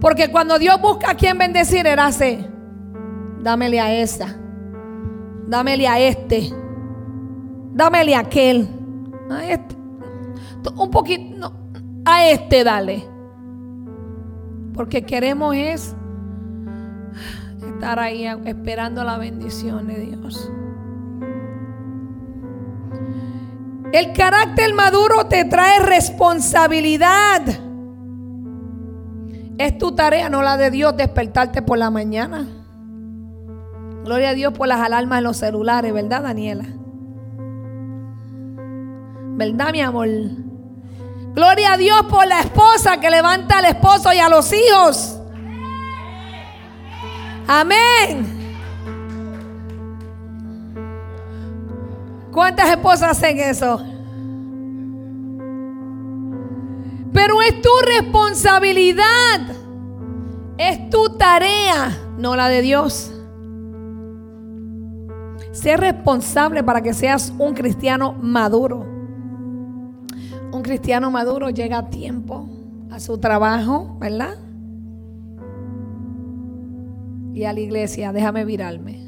[0.00, 2.44] Porque cuando Dios busca a quien bendecir, Él hace,
[3.40, 4.36] dámele a esa,
[5.46, 6.50] dámele a este,
[7.72, 8.68] dámele a aquel,
[9.30, 9.76] a este,
[10.76, 11.52] un poquito,
[12.04, 13.04] a este dale.
[14.74, 15.94] Porque queremos es
[17.68, 20.50] estar ahí esperando la bendición de Dios.
[23.92, 27.42] El carácter maduro te trae responsabilidad.
[29.56, 32.46] Es tu tarea, no la de Dios, despertarte por la mañana.
[34.04, 36.64] Gloria a Dios por las alarmas en los celulares, ¿verdad, Daniela?
[39.36, 40.08] ¿Verdad, mi amor?
[41.34, 45.20] Gloria a Dios por la esposa que levanta al esposo y a los hijos.
[47.46, 48.37] Amén.
[52.32, 53.80] ¿Cuántas esposas hacen eso?
[57.12, 59.56] Pero es tu responsabilidad.
[60.58, 63.12] Es tu tarea, no la de Dios.
[65.52, 68.86] Ser responsable para que seas un cristiano maduro.
[70.52, 72.48] Un cristiano maduro llega a tiempo
[72.90, 74.36] a su trabajo, ¿verdad?
[77.34, 79.07] Y a la iglesia, déjame virarme.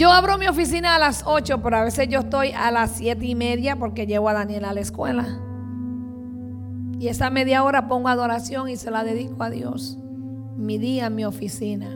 [0.00, 3.22] Yo abro mi oficina a las 8, pero a veces yo estoy a las 7
[3.22, 5.26] y media porque llevo a Daniel a la escuela.
[6.98, 9.98] Y esa media hora pongo adoración y se la dedico a Dios.
[10.56, 11.94] Mi día mi oficina.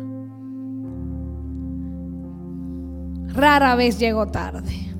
[3.33, 4.93] Rara vez llego tarde.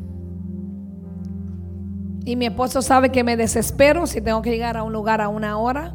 [2.25, 5.29] Y mi esposo sabe que me desespero si tengo que llegar a un lugar a
[5.29, 5.95] una hora.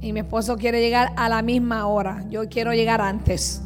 [0.00, 2.24] Y mi esposo quiere llegar a la misma hora.
[2.30, 3.63] Yo quiero llegar antes.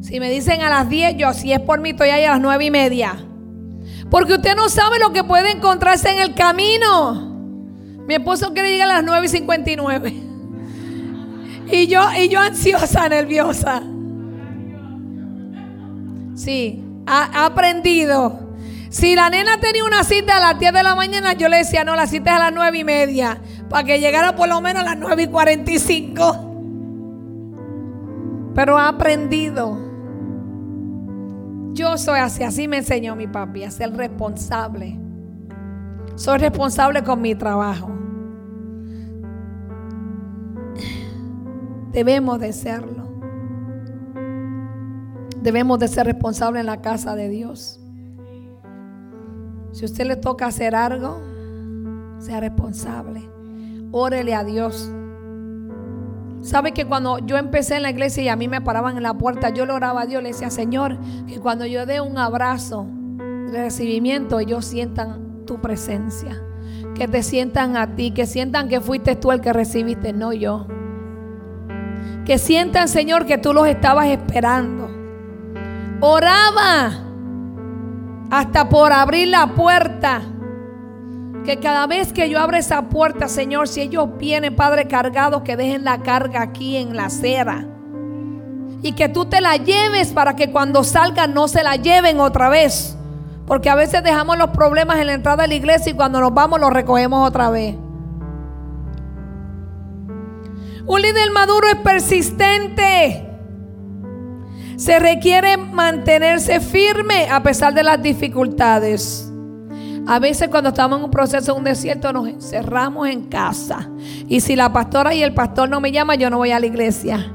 [0.00, 2.40] Si me dicen a las 10, yo si es por mí estoy ahí a las
[2.40, 3.16] 9 y media.
[4.10, 7.36] Porque usted no sabe lo que puede encontrarse en el camino.
[8.06, 10.14] Mi esposo quiere llegar a las 9 y 59.
[11.70, 13.82] Y yo, y yo ansiosa, nerviosa.
[16.34, 18.54] Sí, ha, aprendido.
[18.88, 21.84] Si la nena tenía una cita a las 10 de la mañana, yo le decía,
[21.84, 23.42] no, la cita es a las 9 y media.
[23.68, 26.44] Para que llegara por lo menos a las 9 y 45.
[28.54, 29.87] Pero ha aprendido.
[31.72, 34.98] Yo soy así, así me enseñó mi papi, a ser responsable.
[36.16, 37.90] Soy responsable con mi trabajo.
[41.92, 43.08] Debemos de serlo.
[45.42, 47.80] Debemos de ser responsables en la casa de Dios.
[49.72, 51.20] Si usted le toca hacer algo,
[52.18, 53.22] sea responsable.
[53.92, 54.92] Órele a Dios.
[56.42, 59.14] ¿Sabe que cuando yo empecé en la iglesia y a mí me paraban en la
[59.14, 60.96] puerta, yo le oraba a Dios, le decía, Señor,
[61.26, 62.86] que cuando yo dé un abrazo
[63.50, 66.40] de recibimiento, ellos sientan tu presencia.
[66.94, 70.66] Que te sientan a ti, que sientan que fuiste tú el que recibiste, no yo.
[72.24, 74.88] Que sientan, Señor, que tú los estabas esperando.
[76.00, 77.04] Oraba
[78.30, 80.22] hasta por abrir la puerta
[81.48, 85.56] que cada vez que yo abro esa puerta, Señor, si ellos vienen, Padre, cargados, que
[85.56, 87.66] dejen la carga aquí en la acera.
[88.82, 92.50] Y que tú te la lleves para que cuando salgan no se la lleven otra
[92.50, 92.98] vez.
[93.46, 96.34] Porque a veces dejamos los problemas en la entrada de la iglesia y cuando nos
[96.34, 97.76] vamos los recogemos otra vez.
[100.84, 103.26] Un líder maduro es persistente.
[104.76, 109.27] Se requiere mantenerse firme a pesar de las dificultades.
[110.08, 113.90] A veces cuando estamos en un proceso, en un desierto, nos encerramos en casa.
[114.26, 116.64] Y si la pastora y el pastor no me llaman, yo no voy a la
[116.64, 117.30] iglesia.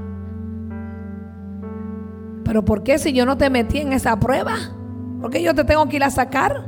[2.43, 4.55] Pero ¿por qué si yo no te metí en esa prueba?
[5.21, 6.65] ¿Por qué yo te tengo que ir a sacar?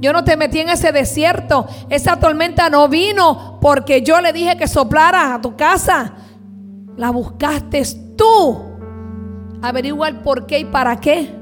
[0.00, 1.66] Yo no te metí en ese desierto.
[1.88, 6.12] Esa tormenta no vino porque yo le dije que soplara a tu casa.
[6.98, 7.82] La buscaste
[8.18, 8.58] tú.
[9.62, 11.34] Averigua el por qué y para qué.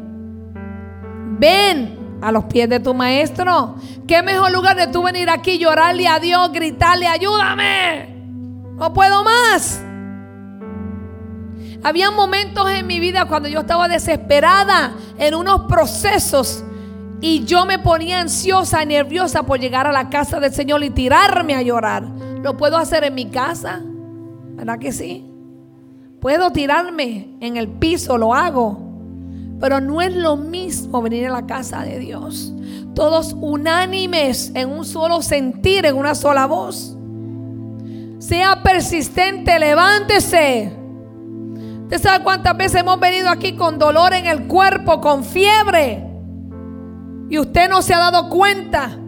[1.41, 3.75] Ven, a los pies de tu maestro.
[4.09, 8.15] ¿Qué mejor lugar de tú venir aquí, llorarle a Dios, gritarle, ayúdame?
[8.79, 9.83] No puedo más.
[11.83, 16.65] Había momentos en mi vida cuando yo estaba desesperada en unos procesos
[17.21, 21.55] Y yo me ponía ansiosa nerviosa por llegar a la casa del Señor y tirarme
[21.55, 22.05] a llorar.
[22.43, 23.83] ¿Lo puedo hacer en mi casa?
[23.83, 25.27] ¿Verdad que sí?
[26.21, 28.84] Puedo tirarme en el piso, lo hago.
[29.61, 32.53] Pero no es lo mismo venir a la casa de Dios.
[32.95, 36.97] Todos unánimes en un solo sentir, en una sola voz.
[38.19, 40.73] Sea persistente, levántese.
[41.83, 46.05] ¿Usted sabe cuántas veces hemos venido aquí con dolor en el cuerpo, con fiebre?
[47.29, 48.99] Y usted no se ha dado cuenta.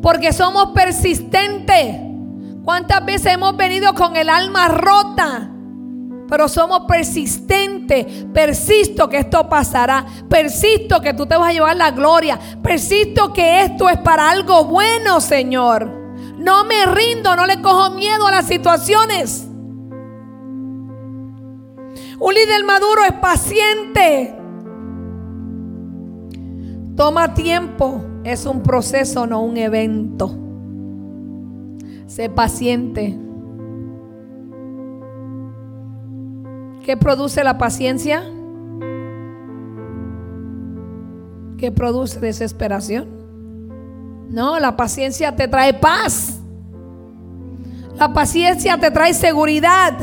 [0.00, 1.96] Porque somos persistentes.
[2.64, 5.51] ¿Cuántas veces hemos venido con el alma rota?
[6.32, 8.24] Pero somos persistentes.
[8.32, 10.06] Persisto que esto pasará.
[10.30, 12.40] Persisto que tú te vas a llevar la gloria.
[12.62, 15.90] Persisto que esto es para algo bueno, Señor.
[16.38, 19.46] No me rindo, no le cojo miedo a las situaciones.
[22.18, 24.34] Un líder maduro es paciente.
[26.96, 28.00] Toma tiempo.
[28.24, 30.34] Es un proceso, no un evento.
[32.06, 33.18] Sé paciente.
[36.84, 38.24] ¿Qué produce la paciencia?
[41.58, 43.06] ¿Qué produce desesperación?
[44.28, 46.40] No, la paciencia te trae paz.
[47.96, 49.96] La paciencia te trae seguridad.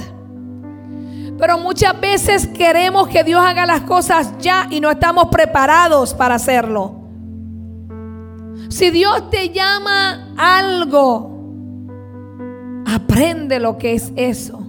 [1.38, 6.36] Pero muchas veces queremos que Dios haga las cosas ya y no estamos preparados para
[6.36, 6.95] hacerlo.
[8.69, 11.32] Si Dios te llama algo,
[12.86, 14.65] aprende lo que es eso.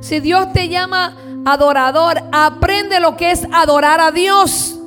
[0.00, 1.16] Si Dios te llama
[1.46, 4.78] adorador, aprende lo que es adorar a Dios.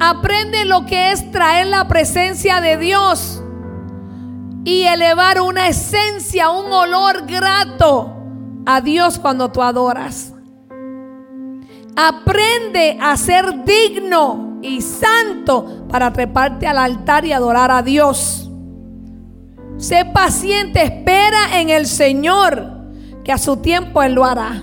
[0.00, 3.42] Aprende lo que es traer la presencia de Dios
[4.64, 8.14] y elevar una esencia, un olor grato
[8.66, 10.34] a Dios cuando tú adoras.
[11.94, 18.50] Aprende a ser digno y santo para treparte al altar y adorar a Dios.
[19.78, 22.72] Sé paciente, espera en el Señor,
[23.22, 24.62] que a su tiempo Él lo hará.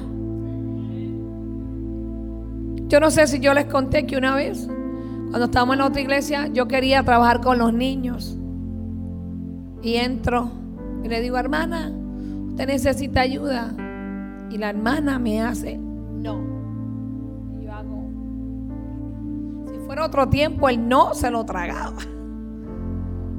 [2.94, 6.00] Yo no sé si yo les conté que una vez cuando estábamos en la otra
[6.00, 8.38] iglesia, yo quería trabajar con los niños.
[9.82, 10.52] Y entro
[11.04, 11.92] y le digo, hermana,
[12.50, 13.74] usted necesita ayuda.
[14.52, 16.40] Y la hermana me hace, no.
[17.60, 18.12] Y yo hago,
[19.72, 21.98] si fuera otro tiempo, el no se lo tragaba.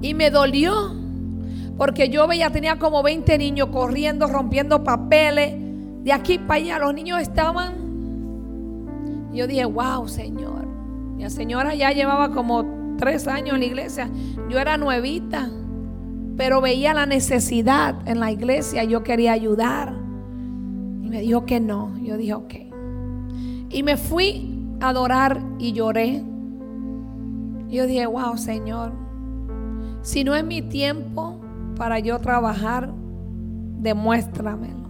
[0.03, 0.97] Y me dolió,
[1.79, 5.55] porque yo veía, tenía como 20 niños corriendo, rompiendo papeles.
[6.03, 7.84] De aquí para allá, los niños estaban.
[9.35, 10.69] Y yo dije, wow, Señor.
[11.19, 14.11] La señora ya llevaba como tres años en la iglesia.
[14.49, 15.51] Yo era nuevita,
[16.37, 18.85] pero veía la necesidad en la iglesia.
[18.85, 19.93] Yo quería ayudar.
[21.03, 21.99] Y me dijo que no.
[21.99, 22.55] Yo dije, ok.
[23.71, 26.23] Y me fui a adorar y lloré.
[27.69, 28.93] Y yo dije, wow, Señor.
[30.03, 31.41] Si no es mi tiempo
[31.77, 32.93] para yo trabajar,
[33.81, 34.84] demuéstramelo.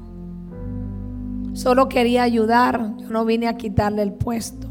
[1.55, 2.96] Solo quería ayudar.
[2.98, 4.68] Yo no vine a quitarle el puesto.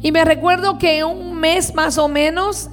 [0.00, 2.70] Y me recuerdo que un mes más o menos,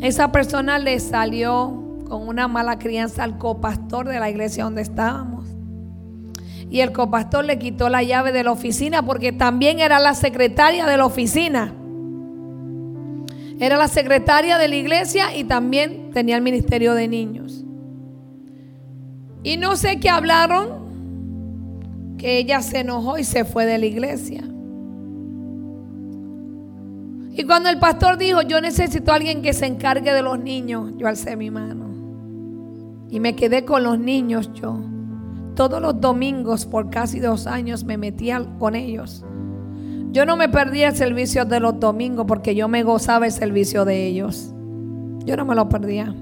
[0.00, 5.44] esa persona le salió con una mala crianza al copastor de la iglesia donde estábamos.
[6.70, 10.86] Y el copastor le quitó la llave de la oficina porque también era la secretaria
[10.86, 11.74] de la oficina.
[13.58, 17.64] Era la secretaria de la iglesia y también tenía el ministerio de niños.
[19.42, 20.89] Y no sé qué hablaron,
[22.20, 24.42] que ella se enojó y se fue de la iglesia.
[27.32, 30.92] Y cuando el pastor dijo, yo necesito a alguien que se encargue de los niños,
[30.98, 31.86] yo alcé mi mano.
[33.08, 34.78] Y me quedé con los niños yo.
[35.56, 39.24] Todos los domingos por casi dos años me metía con ellos.
[40.12, 43.86] Yo no me perdía el servicio de los domingos porque yo me gozaba el servicio
[43.86, 44.52] de ellos.
[45.24, 46.14] Yo no me lo perdía.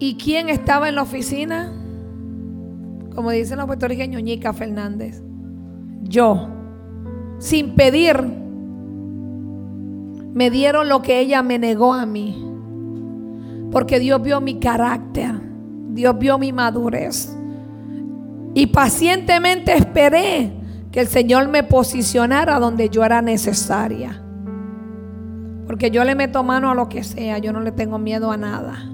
[0.00, 1.81] ¿Y quién estaba en la oficina?
[3.14, 5.22] Como dicen los puertorriqueños, Ñica Fernández.
[6.02, 6.48] Yo
[7.42, 8.22] sin pedir,
[10.32, 12.40] me dieron lo que ella me negó a mí.
[13.72, 15.32] Porque Dios vio mi carácter,
[15.88, 17.36] Dios vio mi madurez.
[18.54, 20.52] Y pacientemente esperé
[20.92, 24.22] que el Señor me posicionara donde yo era necesaria.
[25.66, 28.36] Porque yo le meto mano a lo que sea, yo no le tengo miedo a
[28.36, 28.91] nada.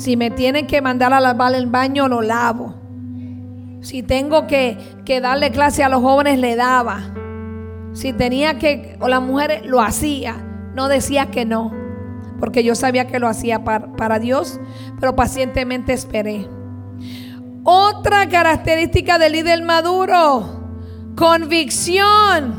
[0.00, 2.74] Si me tienen que mandar a lavar el baño, lo lavo.
[3.82, 4.78] Si tengo que,
[5.20, 7.12] darle clase a los jóvenes, le daba.
[7.92, 10.36] Si tenía que, o las mujeres, lo hacía.
[10.74, 11.74] No decía que no.
[12.38, 14.58] Porque yo sabía que lo hacía para, para Dios,
[14.98, 16.48] pero pacientemente esperé.
[17.62, 20.62] Otra característica del líder maduro,
[21.14, 22.54] Convicción.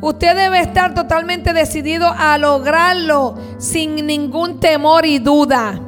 [0.00, 5.82] Usted debe estar totalmente decidido a lograrlo sin ningún temor y duda.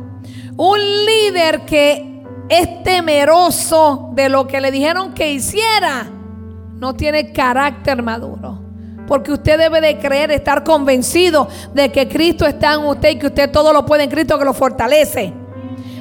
[0.65, 6.09] Un líder que es temeroso de lo que le dijeron que hiciera,
[6.79, 8.63] no tiene carácter maduro.
[9.09, 13.27] Porque usted debe de creer, estar convencido de que Cristo está en usted y que
[13.27, 15.33] usted todo lo puede en Cristo que lo fortalece.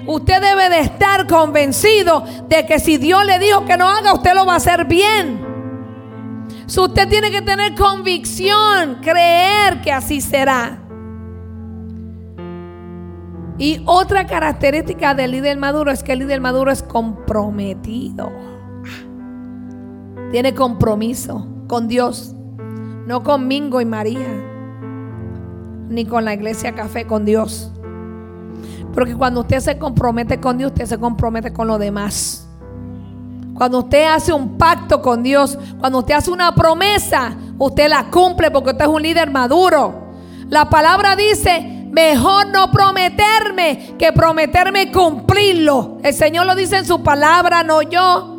[0.06, 4.36] Usted debe de estar convencido de que si Dios le dijo que no haga, usted
[4.36, 5.44] lo va a hacer bien.
[6.68, 10.81] Usted tiene que tener convicción, creer que así será.
[13.62, 18.32] Y otra característica del líder maduro es que el líder maduro es comprometido.
[20.32, 22.36] Tiene compromiso con Dios,
[23.06, 24.30] no con Mingo y María,
[25.90, 27.72] ni con la iglesia café, con Dios.
[28.96, 32.50] Porque cuando usted se compromete con Dios, usted se compromete con los demás.
[33.54, 38.50] Cuando usted hace un pacto con Dios, cuando usted hace una promesa, usted la cumple
[38.50, 39.94] porque usted es un líder maduro.
[40.50, 45.98] La palabra dice, mejor no prometerme que prometerme cumplirlo.
[46.04, 48.38] El Señor lo dice en su palabra, no yo.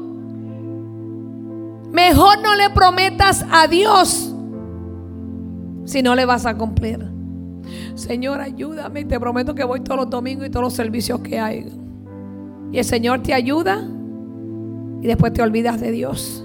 [1.92, 4.34] Mejor no le prometas a Dios
[5.84, 7.06] si no le vas a cumplir.
[7.94, 9.04] Señor, ayúdame.
[9.04, 11.70] Te prometo que voy todos los domingos y todos los servicios que hay.
[12.72, 13.86] Y el Señor te ayuda
[15.02, 16.44] y después te olvidas de Dios.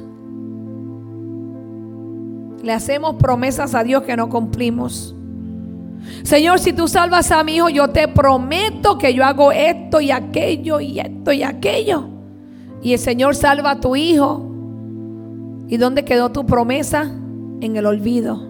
[2.61, 5.16] Le hacemos promesas a Dios que no cumplimos.
[6.23, 10.11] Señor, si tú salvas a mi hijo, yo te prometo que yo hago esto y
[10.11, 12.07] aquello y esto y aquello.
[12.81, 14.43] Y el Señor salva a tu hijo.
[15.67, 17.03] ¿Y dónde quedó tu promesa?
[17.59, 18.47] En el olvido.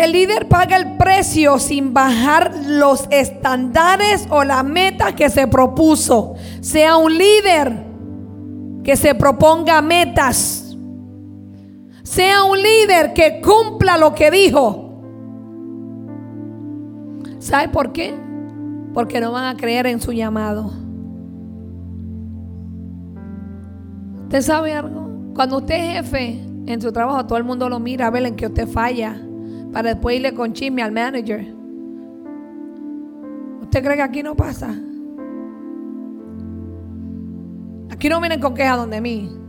[0.00, 6.36] El líder paga el precio sin bajar los estándares o la meta que se propuso.
[6.62, 7.84] Sea un líder
[8.82, 10.69] que se proponga metas.
[12.10, 15.00] Sea un líder que cumpla lo que dijo.
[17.38, 18.12] ¿Sabe por qué?
[18.92, 20.72] Porque no van a creer en su llamado.
[24.24, 25.08] ¿Usted sabe algo?
[25.36, 28.34] Cuando usted es jefe en su trabajo, todo el mundo lo mira a ver en
[28.34, 29.16] que usted falla
[29.72, 31.46] para después irle con chisme al manager.
[33.62, 34.74] ¿Usted cree que aquí no pasa?
[37.88, 39.39] Aquí no vienen con quejas donde mí.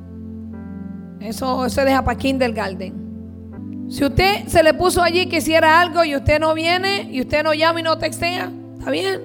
[1.22, 3.88] Eso se deja para kindergarten.
[3.90, 7.44] Si usted se le puso allí que hiciera algo y usted no viene y usted
[7.44, 9.22] no llama y no textea, está bien.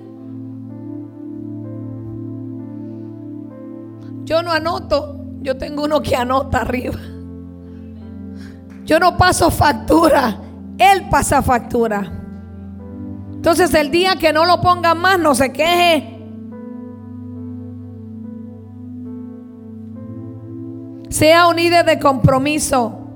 [4.25, 6.99] Yo no anoto, yo tengo uno que anota arriba.
[8.85, 10.41] Yo no paso factura.
[10.79, 12.13] Él pasa factura.
[13.33, 16.16] Entonces el día que no lo pongan más, no se queje.
[21.17, 23.09] Sea un líder de compromiso.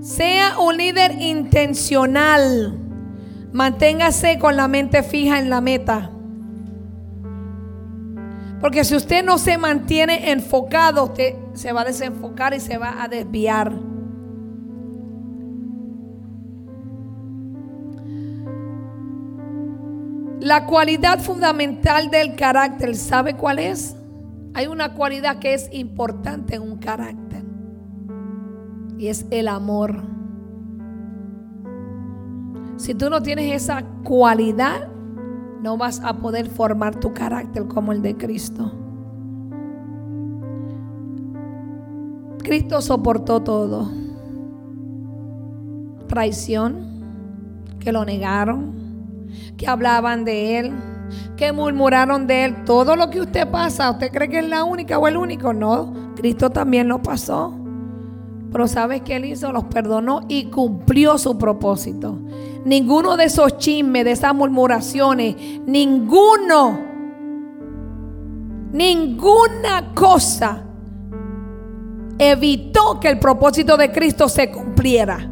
[0.00, 2.78] Sea un líder intencional.
[3.52, 6.12] Manténgase con la mente fija en la meta.
[8.60, 13.02] Porque si usted no se mantiene enfocado, usted se va a desenfocar y se va
[13.02, 13.72] a desviar.
[20.38, 23.97] La cualidad fundamental del carácter, ¿sabe cuál es?
[24.58, 27.44] Hay una cualidad que es importante en un carácter.
[28.98, 30.02] Y es el amor.
[32.76, 34.88] Si tú no tienes esa cualidad,
[35.62, 38.72] no vas a poder formar tu carácter como el de Cristo.
[42.42, 43.88] Cristo soportó todo.
[46.08, 46.84] Traición,
[47.78, 50.72] que lo negaron, que hablaban de él,
[51.36, 52.64] que murmuraron de él.
[52.64, 55.52] Todo lo que usted pasa, ¿usted cree que es la única o el único?
[55.52, 57.54] No, Cristo también lo pasó.
[58.50, 59.52] Pero ¿sabes qué él hizo?
[59.52, 62.18] Los perdonó y cumplió su propósito.
[62.64, 65.36] Ninguno de esos chismes, de esas murmuraciones,
[65.66, 66.80] ninguno,
[68.72, 70.64] ninguna cosa
[72.18, 75.30] evitó que el propósito de Cristo se cumpliera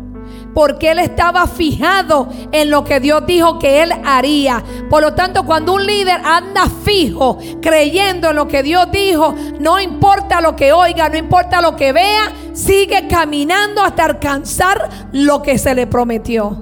[0.56, 4.64] porque él estaba fijado en lo que Dios dijo que él haría.
[4.88, 9.78] Por lo tanto, cuando un líder anda fijo, creyendo en lo que Dios dijo, no
[9.78, 15.58] importa lo que oiga, no importa lo que vea, sigue caminando hasta alcanzar lo que
[15.58, 16.56] se le prometió.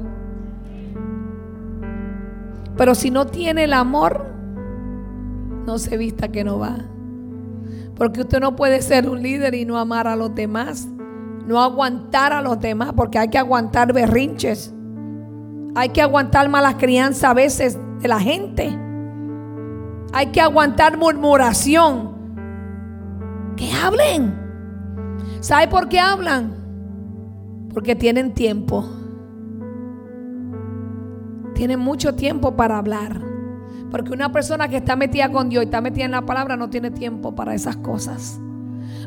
[2.76, 4.26] Pero si no tiene el amor,
[5.66, 6.78] no se vista que no va.
[7.95, 10.88] Porque usted no puede ser un líder y no amar a los demás
[11.47, 14.72] no aguantar a los demás, porque hay que aguantar berrinches.
[15.74, 18.78] Hay que aguantar malas crianzas a veces de la gente.
[20.12, 22.14] hay que aguantar murmuración.
[23.57, 24.34] Que hablen.
[25.40, 26.55] ¿Sabe por qué hablan?
[27.72, 28.84] Porque tienen tiempo.
[31.55, 33.20] Tienen mucho tiempo para hablar.
[33.90, 36.70] Porque una persona que está metida con Dios y está metida en la palabra no
[36.70, 38.40] tiene tiempo para esas cosas.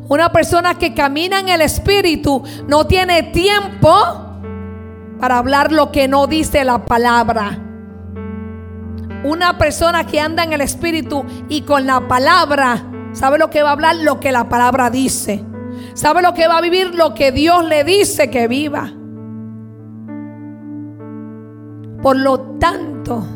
[0.08, 3.90] Una persona que camina en el Espíritu no tiene tiempo
[5.20, 7.58] para hablar lo que no dice la palabra.
[9.24, 13.70] Una persona que anda en el Espíritu y con la palabra, sabe lo que va
[13.70, 15.44] a hablar, lo que la palabra dice.
[15.92, 18.90] Sabe lo que va a vivir, lo que Dios le dice que viva.
[22.00, 23.26] Por lo tanto,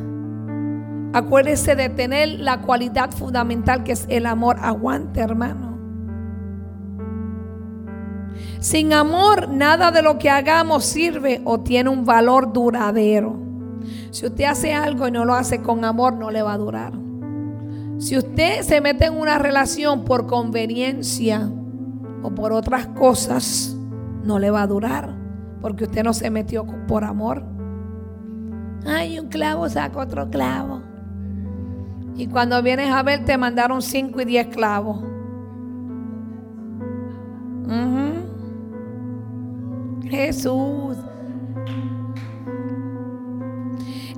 [1.12, 4.56] acuérdese de tener la cualidad fundamental que es el amor.
[4.60, 5.71] Aguante, hermano.
[8.62, 13.36] Sin amor, nada de lo que hagamos sirve o tiene un valor duradero.
[14.12, 16.92] Si usted hace algo y no lo hace con amor, no le va a durar.
[17.98, 21.50] Si usted se mete en una relación por conveniencia
[22.22, 23.76] o por otras cosas,
[24.22, 25.12] no le va a durar.
[25.60, 27.42] Porque usted no se metió por amor.
[28.86, 30.82] Ay, un clavo saca otro clavo.
[32.14, 35.02] Y cuando vienes a ver, te mandaron cinco y diez clavos.
[40.12, 40.98] Jesús.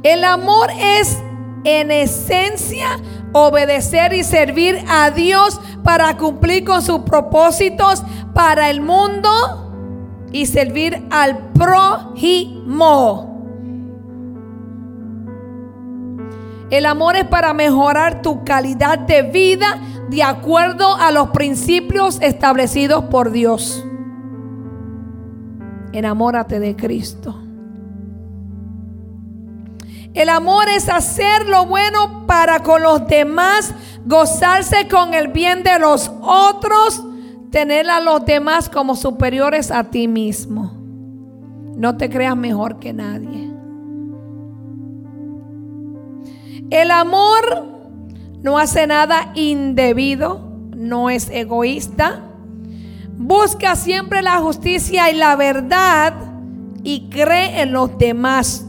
[0.02, 1.22] El amor es
[1.62, 2.98] en esencia
[3.32, 8.02] obedecer y servir a Dios para cumplir con sus propósitos
[8.34, 9.30] para el mundo
[10.32, 13.30] y servir al prójimo.
[16.70, 19.80] El amor es para mejorar tu calidad de vida
[20.10, 23.84] de acuerdo a los principios establecidos por Dios.
[25.94, 27.36] Enamórate de Cristo.
[30.12, 33.72] El amor es hacer lo bueno para con los demás,
[34.04, 37.04] gozarse con el bien de los otros,
[37.52, 40.72] tener a los demás como superiores a ti mismo.
[41.76, 43.52] No te creas mejor que nadie.
[46.70, 47.66] El amor
[48.42, 50.40] no hace nada indebido,
[50.76, 52.20] no es egoísta.
[53.16, 56.14] Busca siempre la justicia y la verdad
[56.82, 58.66] y cree en los demás,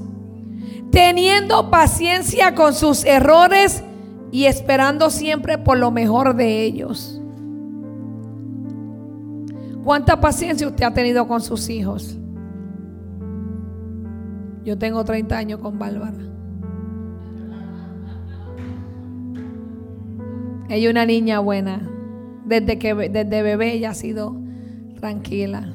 [0.92, 3.84] teniendo paciencia con sus errores
[4.32, 7.22] y esperando siempre por lo mejor de ellos.
[9.84, 12.18] ¿Cuánta paciencia usted ha tenido con sus hijos?
[14.64, 16.18] Yo tengo 30 años con Bárbara.
[20.70, 21.95] Ella es una niña buena.
[22.46, 24.36] Desde que desde bebé ella ha sido
[25.00, 25.74] tranquila.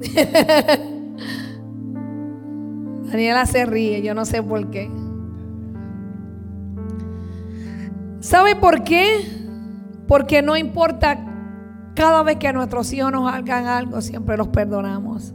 [3.06, 4.90] Daniela se ríe, yo no sé por qué.
[8.20, 9.06] ¿Sabe por qué?
[10.08, 11.24] Porque no importa
[11.94, 15.34] cada vez que nuestros hijos nos hagan algo, siempre los perdonamos.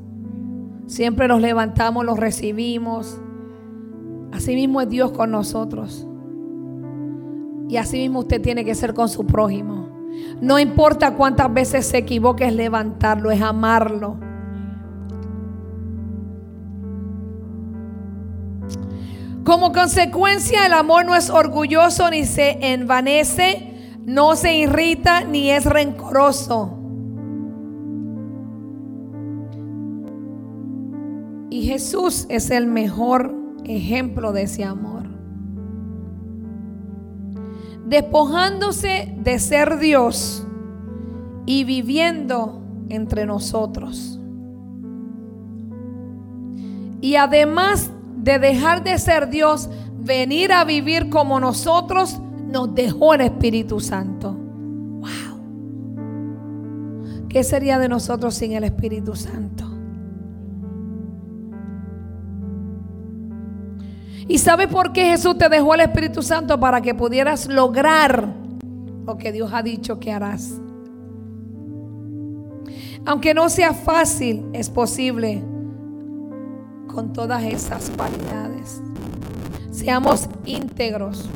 [0.87, 3.21] Siempre los levantamos, los recibimos.
[4.31, 6.08] Así mismo es Dios con nosotros.
[7.69, 9.87] Y así mismo usted tiene que ser con su prójimo.
[10.41, 14.17] No importa cuántas veces se equivoque, es levantarlo, es amarlo.
[19.43, 25.65] Como consecuencia, el amor no es orgulloso ni se envanece, no se irrita ni es
[25.65, 26.75] rencoroso.
[31.51, 35.08] Y Jesús es el mejor ejemplo de ese amor
[37.89, 40.45] despojándose de ser Dios
[41.45, 44.19] y viviendo entre nosotros.
[47.01, 49.69] Y además de dejar de ser Dios,
[49.99, 54.33] venir a vivir como nosotros, nos dejó el Espíritu Santo.
[54.33, 55.09] Wow.
[57.29, 59.68] ¿Qué sería de nosotros sin el Espíritu Santo?
[64.29, 66.59] ¿Y sabe por qué Jesús te dejó el Espíritu Santo?
[66.59, 68.31] Para que pudieras lograr
[69.03, 70.61] lo que Dios ha dicho que harás.
[73.07, 75.43] Aunque no sea fácil, es posible
[76.93, 78.83] con todas esas cualidades.
[79.71, 81.27] Seamos íntegros,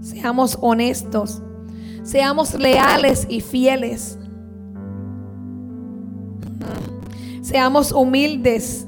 [0.00, 1.42] seamos honestos,
[2.02, 4.18] seamos leales y fieles.
[7.42, 8.86] Seamos humildes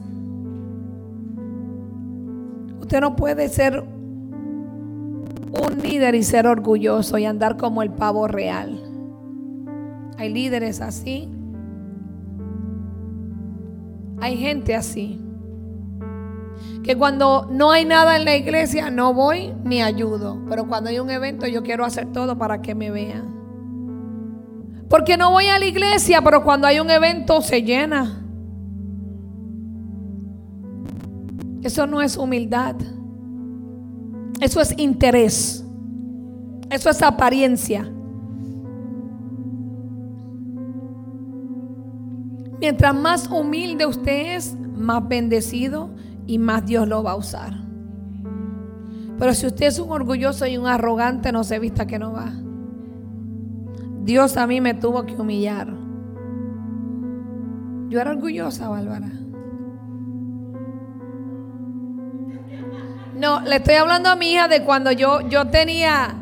[2.95, 8.81] Usted no puede ser un líder y ser orgulloso y andar como el pavo real.
[10.17, 11.29] Hay líderes así.
[14.21, 15.21] Hay gente así.
[16.85, 20.41] Que cuando no hay nada en la iglesia no voy ni ayudo.
[20.49, 23.25] Pero cuando hay un evento yo quiero hacer todo para que me vean.
[24.89, 28.24] Porque no voy a la iglesia, pero cuando hay un evento se llena.
[31.65, 32.77] Eso no es humildad.
[34.39, 35.65] Eso es interés.
[36.69, 37.91] Eso es apariencia.
[42.61, 45.89] Mientras más humilde usted es, más bendecido
[46.27, 47.55] y más Dios lo va a usar.
[49.19, 52.31] Pero si usted es un orgulloso y un arrogante, no se vista que no va.
[54.03, 55.73] Dios a mí me tuvo que humillar.
[57.89, 59.24] Yo era orgullosa, Bárbara.
[63.17, 66.15] No, le estoy hablando a mi hija de cuando yo, yo tenía,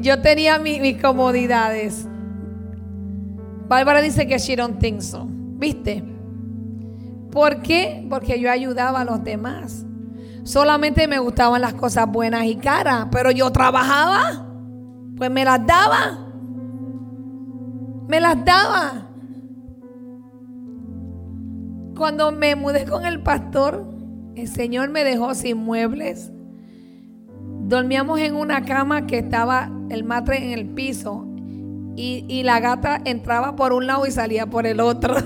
[0.00, 2.08] yo tenía mis comodidades.
[3.68, 5.26] Bárbara dice que she don't think so.
[5.28, 6.04] ¿Viste?
[7.30, 8.06] ¿Por qué?
[8.10, 9.84] Porque yo ayudaba a los demás.
[10.42, 14.46] Solamente me gustaban las cosas buenas y caras, pero yo trabajaba,
[15.16, 16.18] pues me las daba.
[18.08, 19.08] Me las daba.
[21.96, 23.93] Cuando me mudé con el pastor,
[24.36, 26.30] el Señor me dejó sin muebles.
[27.66, 31.26] Dormíamos en una cama que estaba el matre en el piso
[31.96, 35.14] y, y la gata entraba por un lado y salía por el otro.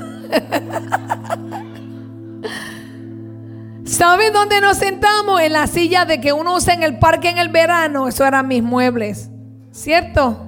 [3.84, 5.40] ¿Saben dónde nos sentamos?
[5.40, 8.06] En la silla de que uno usa en el parque en el verano.
[8.06, 9.30] Eso eran mis muebles.
[9.72, 10.44] ¿Cierto?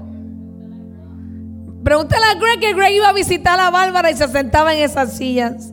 [1.82, 5.16] Pregúntale a Greg que Greg iba a visitar a Bárbara y se sentaba en esas
[5.16, 5.72] sillas.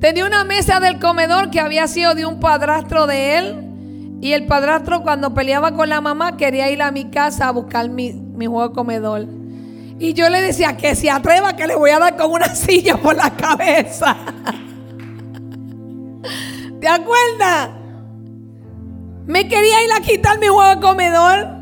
[0.00, 3.64] Tenía una mesa del comedor que había sido de un padrastro de él.
[4.20, 7.88] Y el padrastro cuando peleaba con la mamá quería ir a mi casa a buscar
[7.88, 9.26] mi, mi juego de comedor.
[9.98, 12.96] Y yo le decía que se atreva que le voy a dar con una silla
[12.96, 14.16] por la cabeza.
[16.80, 17.70] ¿Te acuerdas?
[19.26, 21.58] Me quería ir a quitar mi juego de comedor.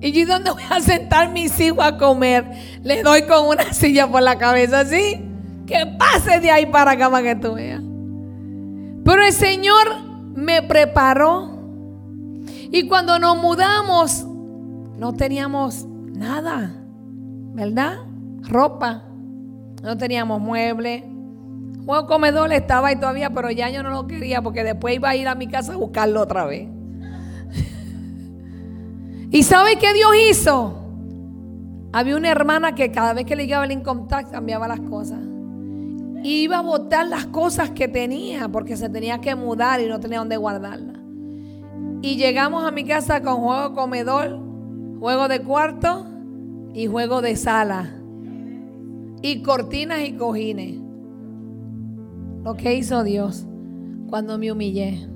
[0.00, 2.44] Y yo, ¿dónde voy a sentar mis hijos a comer?
[2.82, 5.33] Le doy con una silla por la cabeza, ¿sí?
[5.66, 7.82] Que pase de ahí para acá para que tú veas.
[9.04, 10.02] Pero el Señor
[10.34, 11.50] me preparó.
[12.70, 14.26] Y cuando nos mudamos,
[14.98, 16.74] no teníamos nada,
[17.54, 17.98] ¿verdad?
[18.42, 19.04] Ropa.
[19.82, 21.04] No teníamos muebles.
[21.84, 25.16] Juego comedor estaba ahí todavía, pero ya yo no lo quería porque después iba a
[25.16, 26.68] ir a mi casa a buscarlo otra vez.
[29.30, 30.80] ¿Y sabe qué Dios hizo?
[31.92, 35.18] Había una hermana que cada vez que le llegaba el income cambiaba las cosas.
[36.24, 40.00] Y iba a botar las cosas que tenía porque se tenía que mudar y no
[40.00, 40.96] tenía dónde guardarlas.
[42.00, 44.40] Y llegamos a mi casa con juego comedor,
[45.00, 46.06] juego de cuarto
[46.72, 47.94] y juego de sala.
[49.20, 50.78] Y cortinas y cojines.
[52.42, 53.46] Lo que hizo Dios
[54.08, 55.06] cuando me humillé.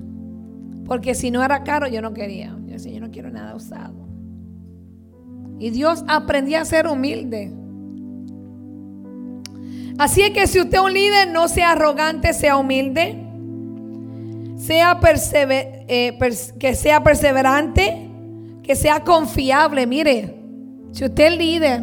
[0.85, 2.55] Porque si no era caro, yo no quería.
[2.67, 3.95] Yo decía, yo no quiero nada usado.
[5.57, 7.51] Y Dios aprendía a ser humilde.
[9.99, 13.21] Así es que si usted es un líder, no sea arrogante, sea humilde.
[14.57, 16.17] Sea eh,
[16.57, 18.09] que sea perseverante,
[18.63, 19.85] que sea confiable.
[19.85, 20.39] Mire,
[20.93, 21.81] si usted es líder,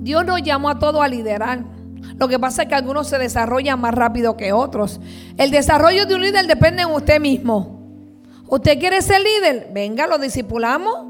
[0.00, 1.64] Dios nos llamó a todos a liderar.
[2.18, 5.00] Lo que pasa es que algunos se desarrollan más rápido que otros.
[5.38, 7.80] El desarrollo de un líder depende de usted mismo.
[8.48, 9.70] ¿Usted quiere ser líder?
[9.72, 11.06] Venga, lo discipulamos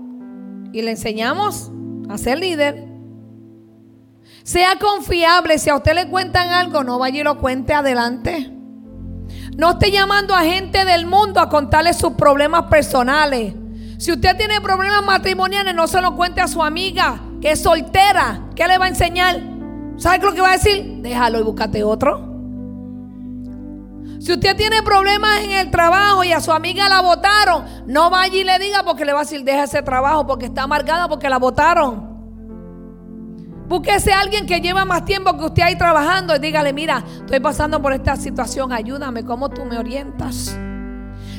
[0.75, 1.73] y le enseñamos
[2.11, 2.90] a ser líder.
[4.51, 5.61] Sea confiable.
[5.61, 8.51] Si a usted le cuentan algo, no vaya y lo cuente adelante.
[9.57, 13.55] No esté llamando a gente del mundo a contarle sus problemas personales.
[13.99, 18.49] Si usted tiene problemas matrimoniales, no se lo cuente a su amiga que es soltera.
[18.57, 19.41] ¿Qué le va a enseñar?
[19.99, 20.97] ¿Sabe lo que va a decir?
[21.01, 22.19] Déjalo y búscate otro.
[24.19, 28.37] Si usted tiene problemas en el trabajo y a su amiga la votaron, no vaya
[28.37, 31.29] y le diga porque le va a decir, deja ese trabajo porque está amargada porque
[31.29, 32.10] la votaron.
[33.71, 37.39] Búsquese a alguien que lleva más tiempo que usted ahí trabajando y dígale, mira, estoy
[37.39, 40.59] pasando por esta situación, ayúdame, ¿cómo tú me orientas?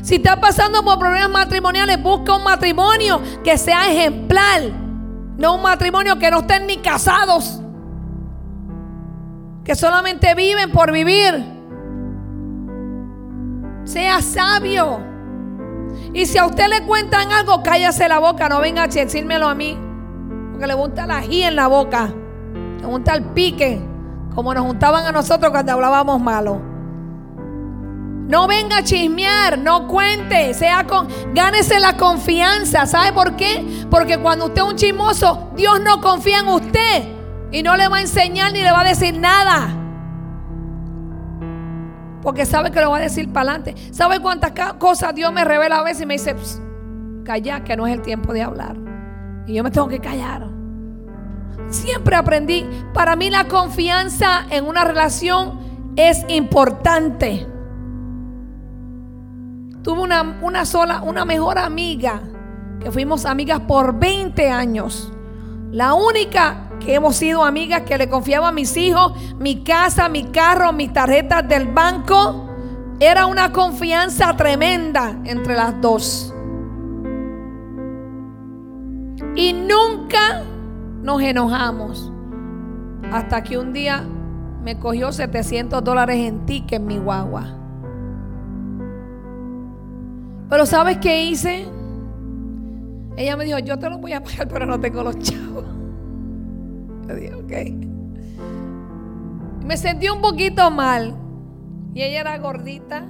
[0.01, 4.61] Si está pasando por problemas matrimoniales, busca un matrimonio que sea ejemplar,
[5.37, 7.59] no un matrimonio que no estén ni casados
[9.65, 11.43] que solamente viven por vivir.
[13.83, 15.01] Sea sabio.
[16.13, 19.53] Y si a usted le cuentan algo, cállase la boca, no venga a decírmelo a
[19.53, 19.90] mí.
[20.61, 22.13] Porque le gusta la ají en la boca.
[22.81, 23.81] Le gusta el pique.
[24.35, 26.61] Como nos juntaban a nosotros cuando hablábamos malo.
[28.27, 32.85] No venga a chismear, no cuente, sea con, gánese la confianza.
[32.85, 33.87] ¿Sabe por qué?
[33.89, 37.07] Porque cuando usted es un chismoso, Dios no confía en usted.
[37.51, 39.67] Y no le va a enseñar ni le va a decir nada.
[42.21, 43.91] Porque sabe que lo va a decir para adelante.
[43.91, 46.35] ¿Sabe cuántas cosas Dios me revela a veces y me dice,
[47.25, 48.77] calla, que no es el tiempo de hablar?
[49.47, 50.50] Y yo me tengo que callar.
[51.71, 55.57] Siempre aprendí, para mí la confianza en una relación
[55.95, 57.47] es importante.
[59.81, 62.21] Tuve una, una sola, una mejor amiga,
[62.81, 65.13] que fuimos amigas por 20 años.
[65.71, 70.25] La única que hemos sido amigas que le confiaba a mis hijos, mi casa, mi
[70.25, 72.49] carro, mis tarjetas del banco.
[72.99, 76.33] Era una confianza tremenda entre las dos.
[79.35, 80.43] Y nunca
[81.01, 82.11] nos enojamos.
[83.11, 84.03] Hasta que un día
[84.63, 87.57] me cogió 700 dólares en ticket en mi guagua.
[90.49, 91.65] Pero ¿sabes qué hice?
[93.17, 95.65] Ella me dijo, yo te lo voy a pagar, pero no tengo los chavos.
[97.07, 97.51] Yo dije, ok.
[99.65, 101.15] Me sentí un poquito mal.
[101.93, 103.05] Y ella era gordita.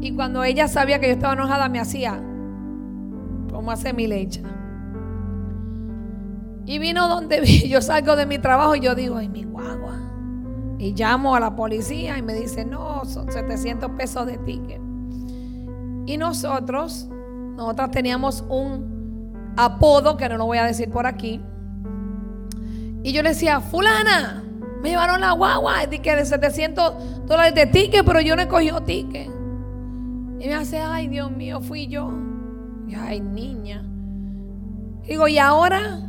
[0.00, 2.20] Y cuando ella sabía que yo estaba enojada, me hacía
[3.50, 4.42] como hace mi leche.
[6.66, 9.98] Y vino donde yo salgo de mi trabajo y yo digo, ay, mi guagua.
[10.78, 14.80] Y llamo a la policía y me dice, no, son 700 pesos de ticket.
[16.06, 17.08] Y nosotros,
[17.56, 21.40] nosotras teníamos un apodo que no lo voy a decir por aquí.
[23.02, 24.44] Y yo le decía, fulana,
[24.82, 28.82] me llevaron la guagua, de, de 700 dólares de ticket, pero yo no he cogido
[28.82, 29.30] ticket.
[30.38, 32.12] Y me hace, ay, Dios mío, fui yo.
[32.86, 33.84] Y ay, niña.
[35.06, 36.05] digo, ¿y ahora?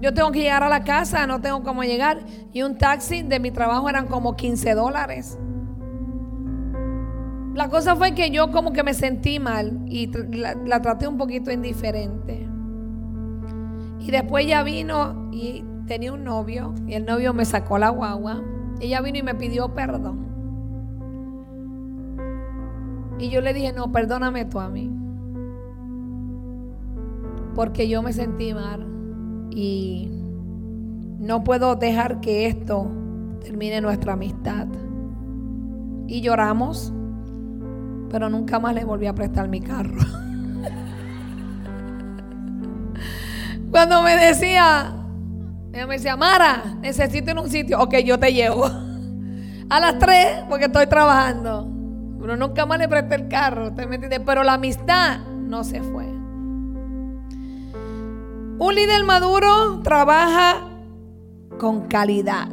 [0.00, 2.24] Yo tengo que llegar a la casa, no tengo cómo llegar.
[2.52, 5.38] Y un taxi de mi trabajo eran como 15 dólares.
[7.54, 11.52] La cosa fue que yo como que me sentí mal y la, traté un poquito
[11.52, 12.48] indiferente.
[14.00, 18.42] Y después ella vino y tenía un novio y el novio me sacó la guagua.
[18.80, 20.24] Ella vino y me pidió perdón.
[23.18, 24.90] Y yo le dije, no, perdóname tú a mí.
[27.54, 28.93] Porque yo me sentí mal
[29.50, 30.08] y
[31.18, 32.90] no puedo dejar que esto
[33.42, 34.66] termine nuestra amistad.
[36.06, 36.92] Y lloramos,
[38.10, 39.96] pero nunca más le volví a prestar mi carro.
[43.70, 44.94] Cuando me decía,
[45.72, 48.66] ella me decía, Mara, necesito en un sitio, ok, yo te llevo.
[49.70, 51.70] A las tres, porque estoy trabajando.
[52.20, 54.20] Pero nunca más le presté el carro, ¿usted me entiende?
[54.20, 56.13] Pero la amistad no se fue.
[58.56, 60.60] Un líder maduro trabaja
[61.58, 62.48] con calidad.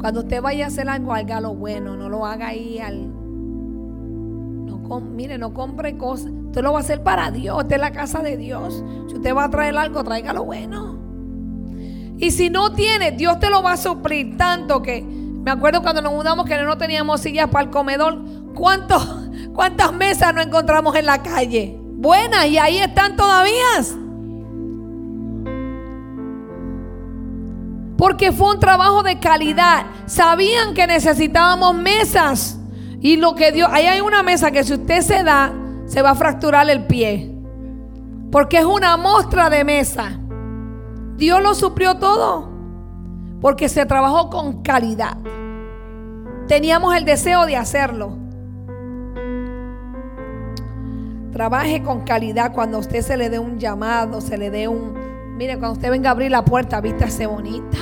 [0.00, 3.06] Cuando usted vaya a hacer algo, haga lo bueno, no lo haga ahí al...
[4.66, 6.32] No, mire, no compre cosas.
[6.46, 8.82] Usted lo va a hacer para Dios, usted es la casa de Dios.
[9.08, 10.98] Si usted va a traer algo, traiga lo bueno.
[12.18, 15.02] Y si no tiene, Dios te lo va a suplir tanto que...
[15.02, 18.18] Me acuerdo cuando nos mudamos que no teníamos sillas para el comedor.
[18.54, 21.78] ¿Cuántas mesas no encontramos en la calle?
[21.80, 23.54] Buenas, y ahí están todavía.
[27.96, 29.86] Porque fue un trabajo de calidad.
[30.06, 32.58] Sabían que necesitábamos mesas.
[33.00, 35.52] Y lo que Dios, ahí hay una mesa que si usted se da,
[35.86, 37.32] se va a fracturar el pie.
[38.30, 40.18] Porque es una muestra de mesa.
[41.16, 42.50] Dios lo suplió todo.
[43.40, 45.16] Porque se trabajó con calidad.
[46.48, 48.18] Teníamos el deseo de hacerlo.
[51.32, 54.94] Trabaje con calidad cuando usted se le dé un llamado, se le dé un,
[55.36, 57.78] Mire, cuando usted venga a abrir la puerta, vístase bonita.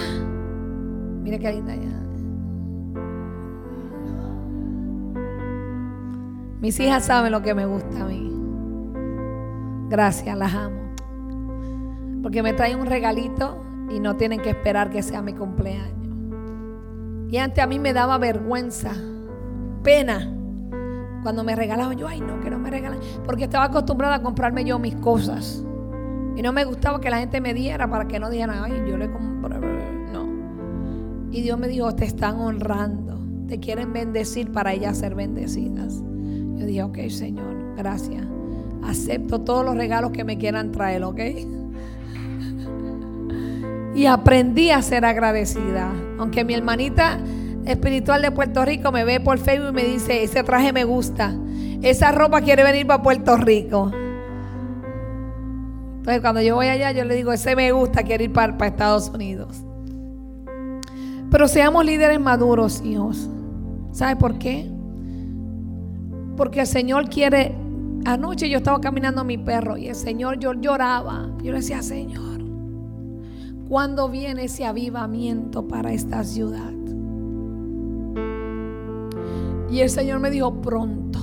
[1.22, 1.94] Mire qué linda ya.
[6.60, 8.32] Mis hijas saben lo que me gusta a mí.
[9.88, 10.94] Gracias, las amo.
[12.22, 15.94] Porque me traen un regalito y no tienen que esperar que sea mi cumpleaños.
[17.30, 18.92] Y antes a mí me daba vergüenza,
[19.82, 20.32] pena.
[21.22, 22.98] Cuando me regalaban, yo, ay, no, que no me regalen.
[23.24, 25.64] Porque estaba acostumbrada a comprarme yo mis cosas.
[26.36, 28.96] Y no me gustaba que la gente me diera para que no dijeran, ay, yo
[28.96, 29.58] le compré.
[30.12, 30.26] No.
[31.30, 33.20] Y Dios me dijo, te están honrando.
[33.46, 36.02] Te quieren bendecir para ellas ser bendecidas.
[36.56, 38.24] Yo dije, ok, Señor, gracias.
[38.82, 41.20] Acepto todos los regalos que me quieran traer, ¿ok?
[43.94, 45.92] Y aprendí a ser agradecida.
[46.18, 47.20] Aunque mi hermanita
[47.64, 51.32] espiritual de Puerto Rico me ve por Facebook y me dice, ese traje me gusta.
[51.80, 53.92] Esa ropa quiere venir para Puerto Rico.
[56.04, 58.70] Entonces cuando yo voy allá, yo le digo, ese me gusta, quiere ir para, para
[58.70, 59.64] Estados Unidos.
[61.30, 63.30] Pero seamos líderes maduros, hijos.
[63.90, 64.70] ¿Sabe por qué?
[66.36, 67.56] Porque el Señor quiere...
[68.04, 71.30] Anoche yo estaba caminando a mi perro y el Señor, yo lloraba.
[71.42, 72.42] Yo le decía, Señor,
[73.66, 76.74] ¿cuándo viene ese avivamiento para esta ciudad?
[79.70, 81.18] Y el Señor me dijo, pronto.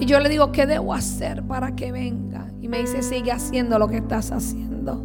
[0.00, 2.35] Y yo le digo, ¿qué debo hacer para que venga?
[2.66, 5.00] Y me dice, sigue haciendo lo que estás haciendo.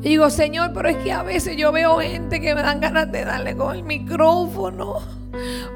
[0.00, 3.12] Y digo, Señor, pero es que a veces yo veo gente que me dan ganas
[3.12, 4.96] de darle con el micrófono.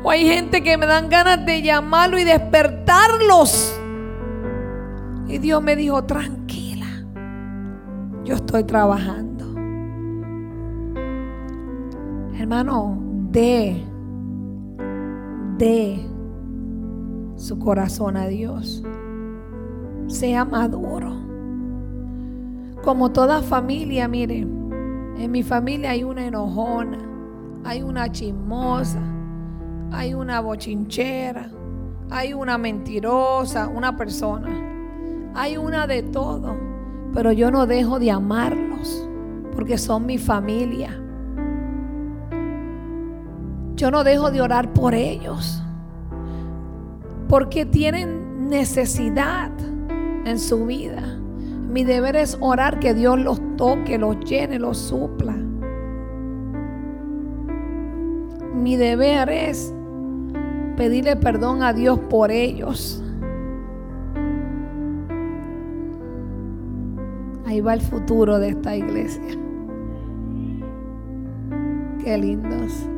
[0.03, 3.79] O hay gente que me dan ganas de llamarlo y despertarlos.
[5.29, 6.89] Y Dios me dijo, tranquila,
[8.25, 9.45] yo estoy trabajando.
[12.37, 12.99] Hermano,
[13.31, 13.81] de,
[15.57, 16.05] de
[17.37, 18.83] su corazón a Dios.
[20.07, 21.17] Sea maduro.
[22.83, 26.99] Como toda familia, mire, en mi familia hay una enojona,
[27.65, 29.01] hay una chismosa,
[29.91, 31.51] hay una bochinchera,
[32.11, 34.49] hay una mentirosa, una persona.
[35.35, 36.57] Hay una de todo,
[37.13, 39.07] pero yo no dejo de amarlos
[39.55, 40.99] porque son mi familia.
[43.75, 45.63] Yo no dejo de orar por ellos
[47.29, 49.51] porque tienen necesidad
[50.27, 51.03] en su vida.
[51.71, 55.35] Mi deber es orar que Dios los toque, los llene, los supla.
[58.55, 59.73] Mi deber es
[60.77, 63.03] pedirle perdón a Dios por ellos.
[67.47, 69.39] Ahí va el futuro de esta iglesia.
[72.03, 72.89] Qué lindos.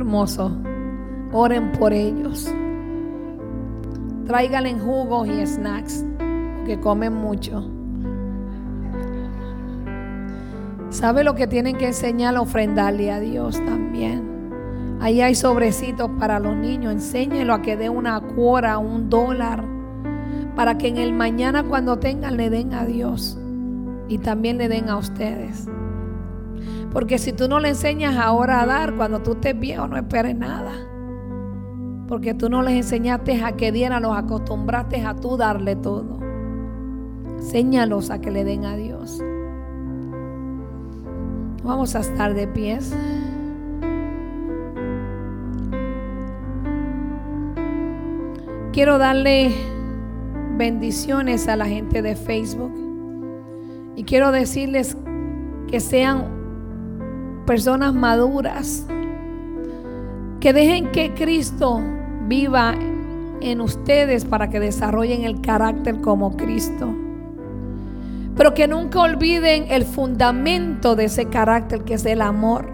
[0.00, 0.50] Hermoso.
[1.32, 2.52] Oren por ellos.
[4.26, 6.04] Tráiganle jugos y snacks,
[6.56, 7.68] porque comen mucho.
[10.88, 12.36] ¿Sabe lo que tienen que enseñar?
[12.36, 14.98] Ofrendarle a Dios también.
[15.00, 16.92] Ahí hay sobrecitos para los niños.
[16.92, 19.64] Enséñenlo a que dé una cuora, un dólar,
[20.56, 23.38] para que en el mañana cuando tengan le den a Dios
[24.08, 25.68] y también le den a ustedes.
[26.92, 30.36] Porque si tú no le enseñas ahora a dar, cuando tú estés viejo, no esperes
[30.36, 30.72] nada.
[32.08, 36.18] Porque tú no les enseñaste a que dieran, los acostumbraste a tú darle todo.
[37.36, 39.22] Enséñalos a que le den a Dios.
[41.62, 42.92] Vamos a estar de pies.
[48.72, 49.52] Quiero darle
[50.56, 52.72] bendiciones a la gente de Facebook.
[53.94, 54.96] Y quiero decirles
[55.68, 56.39] que sean
[57.46, 58.86] personas maduras,
[60.40, 61.80] que dejen que Cristo
[62.26, 62.74] viva
[63.40, 66.94] en ustedes para que desarrollen el carácter como Cristo.
[68.36, 72.70] Pero que nunca olviden el fundamento de ese carácter que es el amor.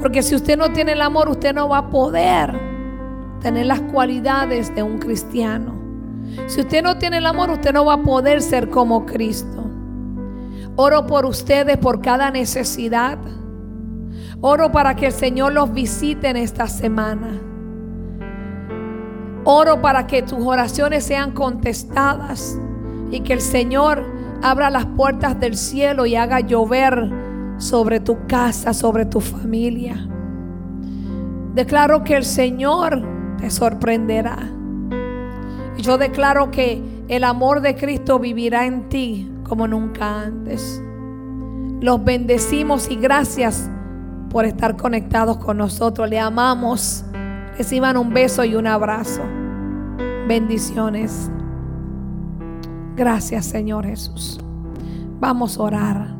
[0.00, 2.58] Porque si usted no tiene el amor, usted no va a poder
[3.40, 5.74] tener las cualidades de un cristiano.
[6.46, 9.64] Si usted no tiene el amor, usted no va a poder ser como Cristo.
[10.76, 13.18] Oro por ustedes, por cada necesidad.
[14.42, 17.38] Oro para que el Señor los visite en esta semana.
[19.44, 22.58] Oro para que tus oraciones sean contestadas
[23.10, 24.02] y que el Señor
[24.42, 27.10] abra las puertas del cielo y haga llover
[27.58, 30.08] sobre tu casa, sobre tu familia.
[31.54, 33.02] Declaro que el Señor
[33.36, 34.38] te sorprenderá.
[35.76, 40.82] Yo declaro que el amor de Cristo vivirá en ti como nunca antes.
[41.80, 43.68] Los bendecimos y gracias
[44.30, 46.08] por estar conectados con nosotros.
[46.08, 47.04] Le amamos.
[47.58, 49.20] Reciban un beso y un abrazo.
[50.26, 51.30] Bendiciones.
[52.96, 54.40] Gracias Señor Jesús.
[55.20, 56.16] Vamos a orar.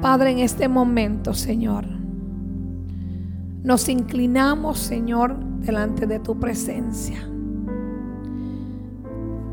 [0.00, 1.86] Padre, en este momento, Señor,
[3.62, 7.18] nos inclinamos, Señor, delante de tu presencia.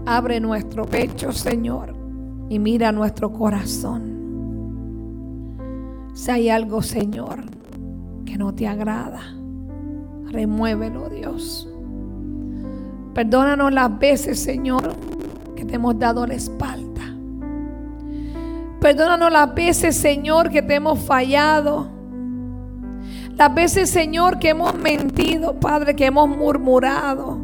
[0.07, 1.95] Abre nuestro pecho, Señor,
[2.49, 4.18] y mira nuestro corazón.
[6.19, 7.45] Si hay algo, Señor,
[8.25, 9.21] que no te agrada,
[10.29, 11.65] remuévelo, Dios.
[13.13, 14.95] Perdónanos las veces, Señor,
[15.55, 17.15] que te hemos dado la espalda.
[18.81, 21.87] Perdónanos las veces, Señor, que te hemos fallado.
[23.37, 27.37] Las veces, Señor, que hemos mentido, Padre, que hemos murmurado.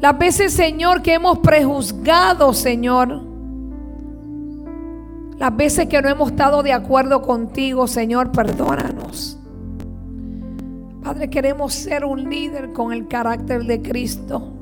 [0.00, 3.35] Las veces, Señor, que hemos prejuzgado, Señor.
[5.38, 9.38] Las veces que no hemos estado de acuerdo contigo, Señor, perdónanos.
[11.02, 14.52] Padre, queremos ser un líder con el carácter de Cristo.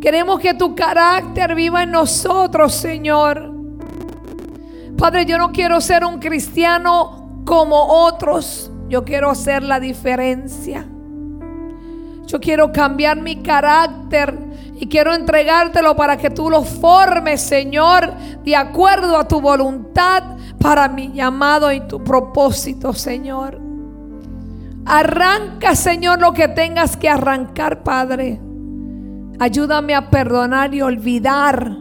[0.00, 3.52] Queremos que tu carácter viva en nosotros, Señor.
[4.96, 8.70] Padre, yo no quiero ser un cristiano como otros.
[8.88, 10.86] Yo quiero hacer la diferencia.
[12.26, 14.47] Yo quiero cambiar mi carácter
[14.80, 18.12] Y quiero entregártelo para que tú lo formes, Señor,
[18.44, 20.22] de acuerdo a tu voluntad
[20.60, 23.60] para mi llamado y tu propósito, Señor.
[24.86, 28.40] Arranca, Señor, lo que tengas que arrancar, Padre.
[29.40, 31.76] Ayúdame a perdonar y olvidar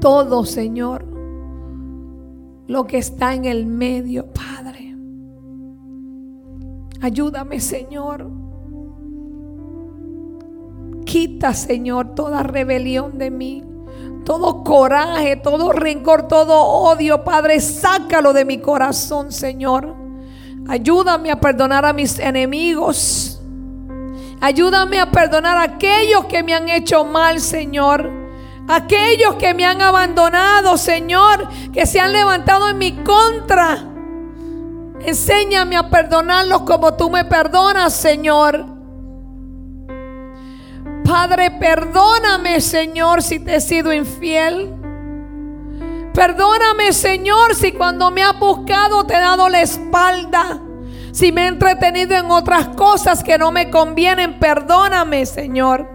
[0.00, 1.06] todo, Señor,
[2.66, 4.96] lo que está en el medio, Padre.
[7.00, 8.45] Ayúdame, Señor.
[11.06, 13.64] Quita, Señor, toda rebelión de mí.
[14.24, 19.94] Todo coraje, todo rencor, todo odio, Padre, sácalo de mi corazón, Señor.
[20.68, 23.40] Ayúdame a perdonar a mis enemigos.
[24.40, 28.10] Ayúdame a perdonar a aquellos que me han hecho mal, Señor.
[28.68, 33.78] Aquellos que me han abandonado, Señor, que se han levantado en mi contra.
[35.00, 38.75] Enséñame a perdonarlos como tú me perdonas, Señor.
[41.06, 44.74] Padre, perdóname, Señor, si te he sido infiel.
[46.12, 50.60] Perdóname, Señor, si cuando me has buscado te he dado la espalda.
[51.12, 55.88] Si me he entretenido en otras cosas que no me convienen, perdóname, Señor.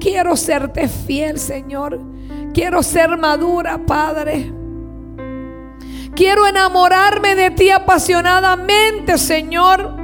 [0.00, 2.00] Quiero serte fiel, Señor.
[2.54, 4.52] Quiero ser madura, Padre.
[6.14, 10.01] Quiero enamorarme de ti apasionadamente, Señor.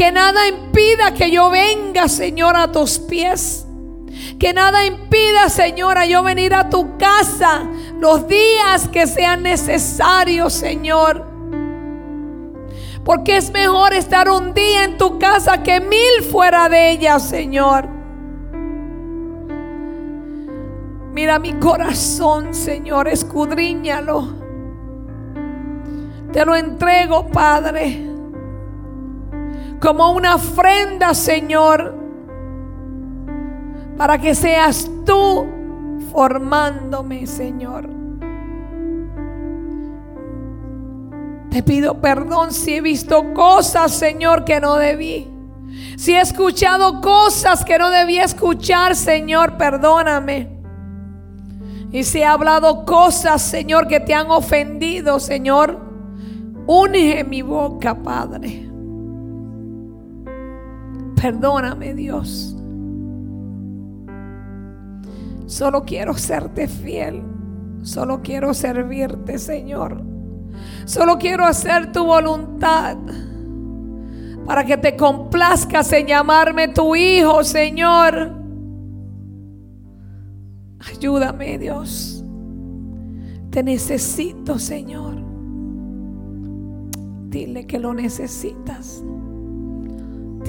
[0.00, 3.66] Que nada impida que yo venga, Señor, a tus pies.
[4.38, 10.54] Que nada impida, Señor, a yo venir a tu casa los días que sean necesarios,
[10.54, 11.26] Señor.
[13.04, 17.86] Porque es mejor estar un día en tu casa que mil fuera de ella, Señor.
[21.12, 24.28] Mira mi corazón, Señor, escudriñalo.
[26.32, 28.09] Te lo entrego, Padre,
[29.80, 31.94] como una ofrenda, Señor,
[33.96, 35.46] para que seas tú
[36.12, 37.88] formándome, Señor.
[41.50, 45.28] Te pido perdón si he visto cosas, Señor, que no debí.
[45.96, 50.60] Si he escuchado cosas que no debía escuchar, Señor, perdóname.
[51.92, 55.80] Y si he hablado cosas, Señor, que te han ofendido, Señor,
[56.66, 58.69] une mi boca, Padre.
[61.20, 62.56] Perdóname, Dios.
[65.44, 67.22] Solo quiero serte fiel.
[67.82, 70.02] Solo quiero servirte, Señor.
[70.86, 72.96] Solo quiero hacer tu voluntad.
[74.46, 78.32] Para que te complazcas en llamarme tu hijo, Señor.
[80.88, 82.24] Ayúdame, Dios.
[83.50, 85.16] Te necesito, Señor.
[87.28, 89.02] Dile que lo necesitas.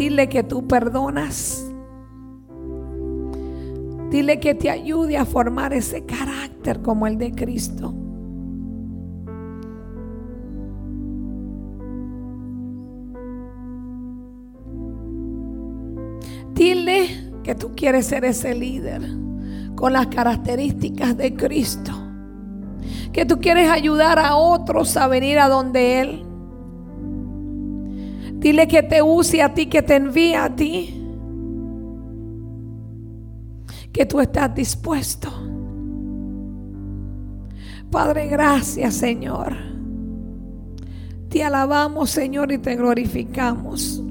[0.02, 1.64] Dile que tú perdonas.
[4.10, 7.94] Dile que te ayude a formar ese carácter como el de Cristo.
[16.56, 19.04] Dile que tú quieres ser ese líder
[19.76, 21.92] con las características de Cristo.
[23.14, 26.31] Que tú quieres ayudar a otros a venir a donde Él.
[28.42, 30.98] Dile que te use a ti, que te envíe a ti.
[33.94, 35.32] Que tú estás dispuesto.
[37.92, 39.56] Padre, gracias Señor.
[41.30, 44.04] Te alabamos Señor y te glorificamos.